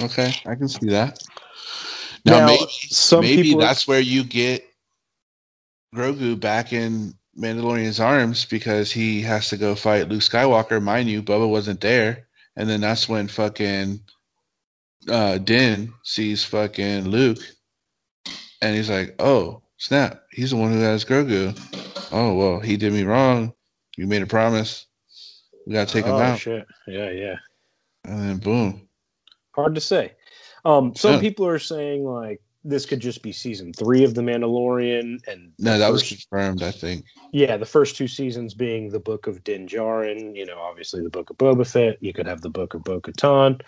[0.00, 1.22] Okay, I can see that.
[2.24, 4.66] Now, Now, maybe, some maybe that's where you get
[5.94, 10.82] Grogu back in Mandalorian's arms because he has to go fight Luke Skywalker.
[10.82, 12.26] Mind you, Boba wasn't there,
[12.56, 14.00] and then that's when fucking
[15.08, 17.38] uh, Din sees fucking Luke,
[18.62, 20.22] and he's like, "Oh snap!
[20.32, 21.56] He's the one who has Grogu.
[22.12, 23.52] Oh well, he did me wrong.
[23.96, 24.86] You made a promise.
[25.66, 26.66] We gotta take oh, him out." Shit.
[26.86, 27.36] Yeah, yeah.
[28.04, 28.88] And then boom.
[29.54, 30.12] Hard to say.
[30.64, 31.20] Um, some Yeah.
[31.20, 35.78] people are saying like this could just be season three of The Mandalorian, and No,
[35.78, 36.62] that was confirmed.
[36.62, 37.04] I think.
[37.32, 41.10] yeah, the first two seasons being the Book of Din Djarin, you know, obviously the
[41.10, 41.98] Book of Boba Fett.
[42.02, 43.60] You could have the Book of Bo Katan,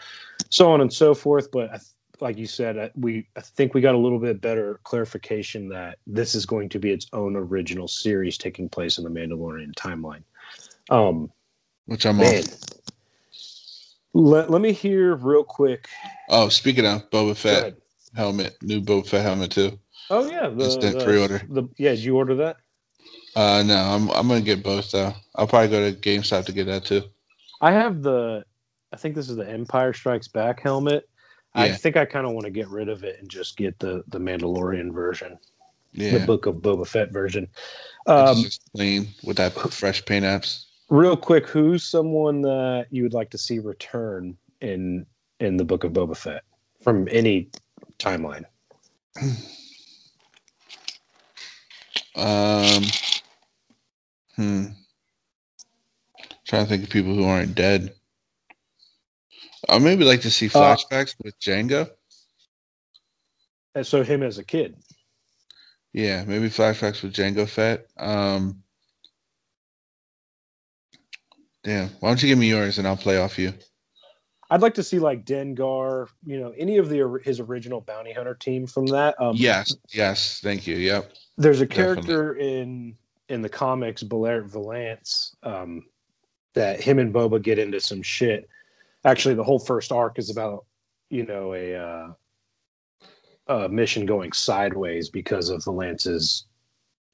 [0.50, 1.50] so on and so forth.
[1.50, 1.80] But I,
[2.20, 5.98] like you said, I, we I think we got a little bit better clarification that
[6.06, 10.22] this is going to be its own original series taking place in the Mandalorian timeline.
[10.90, 11.30] Um,
[11.86, 12.50] Which I'm man, on.
[14.14, 15.88] let, let me hear real quick.
[16.28, 17.76] Oh, speaking of Boba Fett.
[18.18, 19.78] Helmet, new Boba Fett helmet too.
[20.10, 21.40] Oh yeah, the, Instant the- pre-order.
[21.48, 22.56] The, yeah, did you order that?
[23.36, 25.14] Uh, no, I'm I'm gonna get both though.
[25.36, 27.02] I'll probably go to GameStop to get that too.
[27.60, 28.44] I have the.
[28.92, 31.08] I think this is the Empire Strikes Back helmet.
[31.54, 34.02] I think I kind of want to get rid of it and just get the
[34.08, 35.38] the Mandalorian version,
[35.92, 36.18] yeah.
[36.18, 37.48] the Book of Boba Fett version.
[38.06, 40.64] Um, just clean with that fresh paint apps.
[40.88, 45.06] real quick, who's someone that you would like to see return in
[45.40, 46.42] in the Book of Boba Fett
[46.82, 47.48] from any
[47.98, 48.44] timeline?
[52.14, 52.82] Um,
[54.36, 54.64] hmm.
[56.46, 57.94] Trying to think of people who aren't dead.
[59.68, 61.90] I maybe like to see Uh, flashbacks with Jango.
[63.74, 64.76] And so him as a kid.
[65.92, 67.86] Yeah, maybe flashbacks with Jango Fett.
[67.96, 68.62] Um,
[71.62, 73.52] damn, why don't you give me yours and I'll play off you?
[74.50, 78.34] I'd like to see like Dengar, you know, any of the his original bounty hunter
[78.34, 79.14] team from that.
[79.20, 80.76] Um, Yes, yes, thank you.
[80.76, 81.12] Yep.
[81.36, 82.04] there's a Definitely.
[82.04, 82.96] character in
[83.28, 85.84] in the comics Beilert Valance um
[86.54, 88.48] that him and Boba get into some shit.
[89.04, 90.64] Actually, the whole first arc is about
[91.10, 92.08] you know a uh,
[93.48, 96.46] a mission going sideways because of Valance's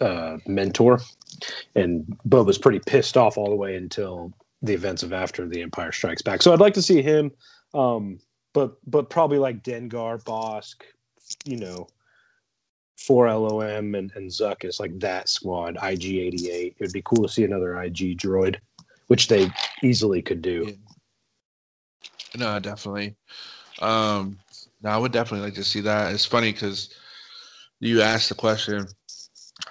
[0.01, 1.01] uh, mentor,
[1.75, 4.33] and Boba's pretty pissed off all the way until
[4.65, 6.43] the events of after the Empire Strikes Back.
[6.43, 7.31] So I'd like to see him,
[7.75, 8.19] um,
[8.53, 10.83] but but probably like Dengar, Bossk,
[11.45, 11.87] you know,
[12.99, 16.49] 4-LOM and, and Zuckuss, like that squad, IG88.
[16.49, 18.57] It would be cool to see another IG droid,
[19.09, 19.51] which they
[19.83, 20.75] easily could do.
[22.37, 23.15] No, definitely.
[23.81, 24.39] Um,
[24.83, 26.13] no, I would definitely like to see that.
[26.13, 26.95] It's funny because
[27.81, 28.87] you asked the question.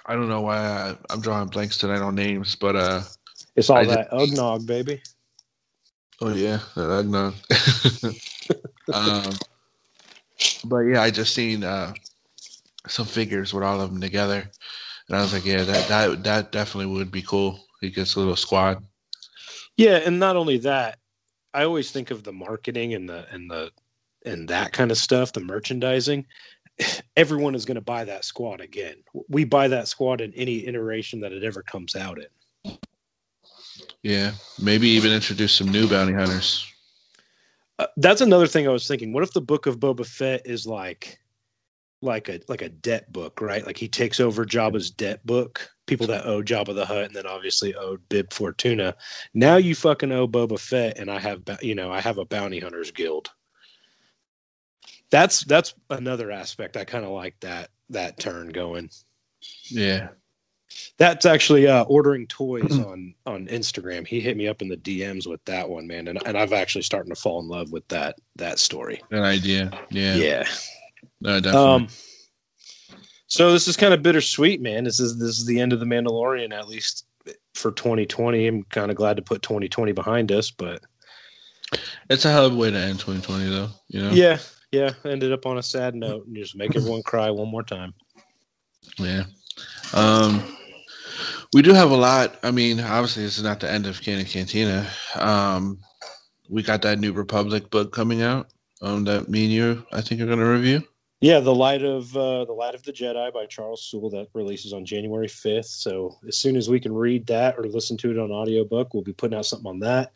[0.06, 3.02] I don't know why I, I'm drawing blanks tonight on names, but uh,
[3.56, 5.00] It's all I that Ugnog, baby.
[6.20, 7.34] oh yeah, that eggnog.
[8.92, 9.38] um,
[10.64, 11.94] but yeah, I just seen uh
[12.88, 14.50] some figures with all of them together,
[15.08, 17.60] And I was like, yeah, that that that definitely would be cool.
[17.80, 18.84] He gets a little squad.
[19.76, 20.98] Yeah, and not only that,
[21.52, 23.70] I always think of the marketing and the and the
[24.24, 26.26] and that kind of stuff, the merchandising.
[27.16, 28.96] Everyone is going to buy that squad again.
[29.28, 32.76] We buy that squad in any iteration that it ever comes out in.
[34.04, 36.70] Yeah, maybe even introduce some new bounty hunters.
[37.78, 39.14] Uh, that's another thing I was thinking.
[39.14, 41.18] What if the book of Boba Fett is like
[42.02, 43.64] like a like a debt book, right?
[43.64, 47.26] Like he takes over Jabba's debt book, people that owe Jabba the Hutt, and then
[47.26, 48.94] obviously owed Bib Fortuna.
[49.32, 52.60] Now you fucking owe Boba Fett, and I have you know I have a bounty
[52.60, 53.30] hunters guild.
[55.10, 56.76] That's that's another aspect.
[56.76, 58.90] I kind of like that that turn going.
[59.70, 60.08] Yeah,
[60.96, 64.06] that's actually uh, ordering toys on on Instagram.
[64.06, 66.82] He hit me up in the DMs with that one, man, and and I've actually
[66.82, 69.02] starting to fall in love with that that story.
[69.10, 70.48] That idea, yeah, yeah.
[71.20, 71.70] No, definitely.
[71.70, 71.88] Um,
[73.26, 74.84] so this is kind of bittersweet, man.
[74.84, 77.06] This is this is the end of the Mandalorian, at least
[77.54, 78.46] for 2020.
[78.46, 80.82] I'm kind of glad to put 2020 behind us, but
[82.10, 83.68] it's a hell of a way to end 2020, though.
[83.88, 84.10] You know?
[84.10, 84.38] Yeah,
[84.70, 84.90] yeah.
[85.04, 87.94] Ended up on a sad note, and just make everyone cry one more time.
[88.98, 89.24] Yeah.
[89.92, 90.56] Um,
[91.54, 92.36] we do have a lot.
[92.42, 94.90] I mean, obviously, this is not the end of Canon Cantina.
[95.14, 95.78] Um,
[96.48, 98.48] we got that New Republic book coming out.
[98.82, 100.82] Um, that me and you, I think, are going to review.
[101.20, 104.72] Yeah, the light of uh, the light of the Jedi by Charles Soule that releases
[104.72, 105.66] on January fifth.
[105.66, 109.04] So as soon as we can read that or listen to it on audiobook, we'll
[109.04, 110.12] be putting out something on that.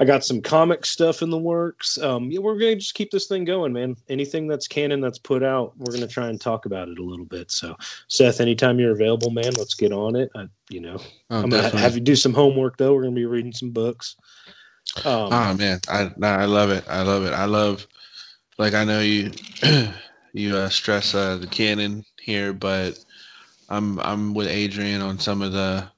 [0.00, 1.98] I got some comic stuff in the works.
[1.98, 3.96] Um, yeah, we're gonna just keep this thing going, man.
[4.08, 7.24] Anything that's canon that's put out, we're gonna try and talk about it a little
[7.24, 7.50] bit.
[7.50, 7.76] So,
[8.06, 10.30] Seth, anytime you're available, man, let's get on it.
[10.36, 10.98] I, you know,
[11.30, 12.94] oh, I'm gonna have you do some homework though.
[12.94, 14.16] We're gonna be reading some books.
[15.04, 16.84] Um, oh man, I I love it.
[16.88, 17.32] I love it.
[17.32, 17.86] I love,
[18.58, 19.32] like I know you.
[20.32, 22.98] you uh, stress uh, the canon here, but
[23.68, 25.90] I'm I'm with Adrian on some of the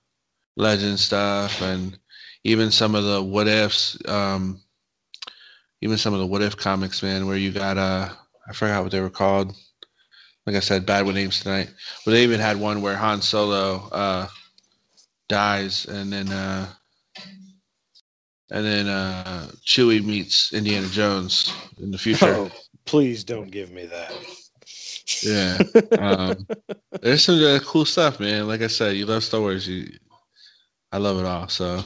[0.56, 1.98] legend stuff and
[2.44, 3.98] even some of the what ifs.
[4.06, 4.60] Um,
[5.82, 8.08] even some of the what if comics, man, where you got uh
[8.48, 9.54] I forgot what they were called.
[10.46, 11.70] Like I said, bad with names tonight.
[12.04, 14.28] But they even had one where Han Solo uh
[15.28, 16.66] dies and then uh
[18.50, 22.34] and then uh Chewie meets Indiana Jones in the future.
[22.34, 22.50] Oh,
[22.84, 24.12] please don't give me that.
[25.22, 25.58] Yeah,
[25.98, 26.46] um,
[27.00, 28.48] there's some uh, cool stuff, man.
[28.48, 29.68] Like I said, you love Star Wars.
[29.68, 29.90] You,
[30.92, 31.48] I love it all.
[31.48, 31.82] So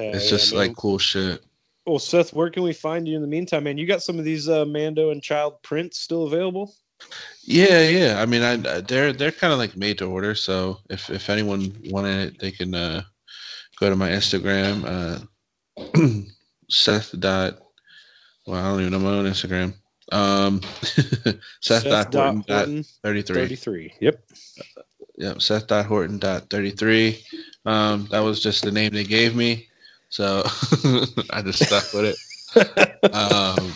[0.00, 1.42] it's just like cool shit.
[1.86, 3.78] Well, Seth, where can we find you in the meantime, man?
[3.78, 6.74] You got some of these uh, Mando and Child prints still available?
[7.42, 8.20] Yeah, yeah.
[8.20, 10.34] I mean, I, they're they're kind of like made to order.
[10.34, 13.02] So if if anyone wanted it, they can uh,
[13.78, 15.24] go to my Instagram,
[15.78, 16.20] uh,
[16.68, 17.58] Seth dot
[18.46, 19.74] well, I don't even know my own Instagram.
[20.12, 20.60] Um,
[21.60, 23.34] Seth, Seth Horton, Horton 33.
[23.34, 23.94] 33.
[24.00, 24.24] Yep.
[25.18, 25.42] Yep.
[25.42, 27.22] Seth dot Horton dot 33.
[27.64, 29.68] Um, that was just the name they gave me.
[30.10, 30.42] So
[31.30, 32.16] I just stuck with
[32.54, 33.14] it.
[33.14, 33.72] um,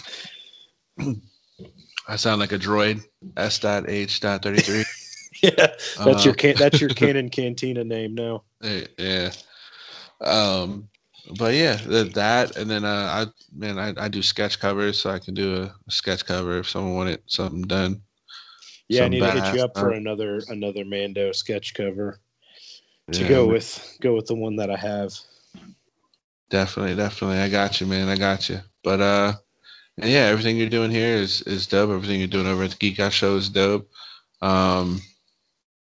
[2.09, 3.03] I sound like a droid.
[3.37, 4.85] S dot H dot 33.
[5.43, 5.67] yeah.
[6.05, 8.43] That's uh, your can- that's your canon cantina name now.
[8.63, 9.31] Yeah.
[10.21, 10.89] Um,
[11.39, 13.27] but yeah, that and then uh, I
[13.57, 16.69] man, I, I do sketch covers, so I can do a, a sketch cover if
[16.69, 18.03] someone wanted something done.
[18.89, 22.19] Yeah, I need to hit you up for another another Mando sketch cover
[23.13, 25.15] to yeah, go with go with the one that I have.
[26.51, 28.09] Definitely, definitely, I got you, man.
[28.09, 28.61] I got you.
[28.83, 29.33] But uh,
[29.99, 31.91] and yeah, everything you're doing here is is dope.
[31.91, 33.89] Everything you're doing over at the Geek Out Show is dope.
[34.43, 35.01] Um,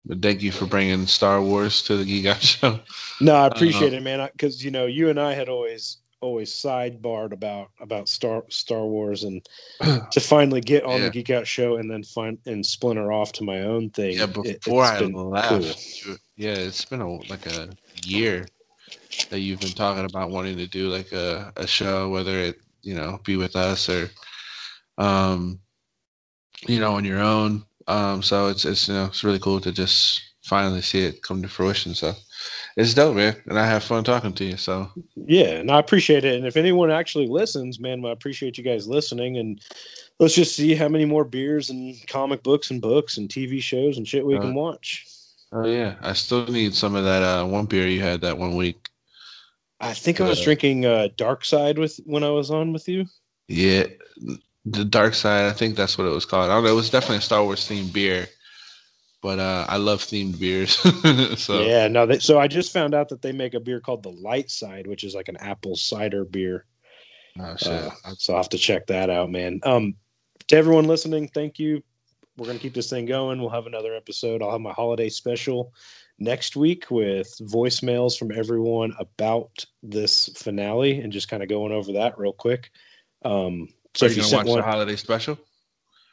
[0.06, 2.80] but thank you for bringing Star Wars to the Geek Out Show.
[3.20, 4.28] No, I appreciate uh, it, man.
[4.32, 9.24] Because you know, you and I had always always sidebarred about about Star Star Wars,
[9.24, 9.47] and
[10.12, 11.06] to finally get on yeah.
[11.06, 14.18] the Geek Out Show and then find and splinter off to my own thing.
[14.18, 16.16] Yeah, before it, I left, cool.
[16.38, 17.70] yeah, it's been a like a
[18.04, 18.47] year
[19.30, 22.95] that you've been talking about wanting to do like a, a show, whether it you
[22.95, 24.09] know be with us or
[24.97, 25.59] um
[26.68, 29.72] you know on your own um, so it's it's you know it's really cool to
[29.72, 31.93] just finally see it come to fruition.
[31.93, 32.14] So
[32.78, 34.57] it's dope, man, and I have fun talking to you.
[34.57, 36.36] So yeah, and I appreciate it.
[36.36, 39.38] And if anyone actually listens, man, I appreciate you guys listening.
[39.38, 39.62] And
[40.20, 43.97] let's just see how many more beers and comic books and books and TV shows
[43.97, 45.05] and shit we uh, can watch.
[45.51, 48.55] Oh yeah, I still need some of that uh, one beer you had that one
[48.55, 48.88] week.
[49.82, 52.88] I think I was uh, drinking uh, Dark Side with when I was on with
[52.88, 53.06] you.
[53.48, 53.86] Yeah,
[54.66, 55.46] the dark side.
[55.46, 56.50] I think that's what it was called.
[56.50, 56.72] I don't know.
[56.72, 58.28] It was definitely a Star Wars themed beer,
[59.22, 60.76] but uh, I love themed beers.
[61.40, 62.06] so yeah, no.
[62.06, 64.88] They, so I just found out that they make a beer called the Light Side,
[64.88, 66.66] which is like an apple cider beer.
[67.40, 67.72] Oh shit!
[67.72, 69.60] Uh, so I'll have to check that out, man.
[69.64, 69.96] Um,
[70.48, 71.82] to everyone listening, thank you.
[72.38, 73.40] we're gonna keep this thing going.
[73.40, 74.42] We'll have another episode.
[74.42, 75.74] I'll have my holiday special
[76.22, 81.94] next week with voicemails from everyone about this finale and just kind of going over
[81.94, 82.70] that real quick.
[83.26, 85.38] Um, so if you you gonna sent watch one, the holiday special?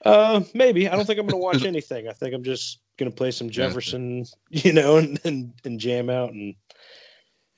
[0.05, 2.09] uh, maybe I don't think I'm gonna watch anything.
[2.09, 6.33] I think I'm just gonna play some Jefferson, you know, and and, and jam out
[6.33, 6.55] and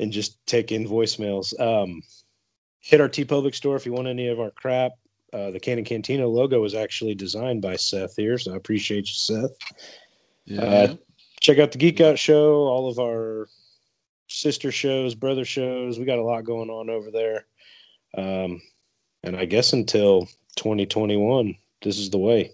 [0.00, 1.58] and just take in voicemails.
[1.60, 2.02] Um,
[2.80, 4.92] hit our TeePublic store if you want any of our crap.
[5.32, 9.14] Uh, the Canon Cantina logo was actually designed by Seth here, so I appreciate you,
[9.14, 9.56] Seth.
[10.46, 10.62] Yeah.
[10.62, 10.96] Uh,
[11.40, 13.48] check out the Geek Out Show, all of our
[14.28, 15.98] sister shows, brother shows.
[15.98, 17.46] We got a lot going on over there.
[18.16, 18.60] Um,
[19.22, 20.26] and I guess until
[20.56, 22.52] 2021, this is the way.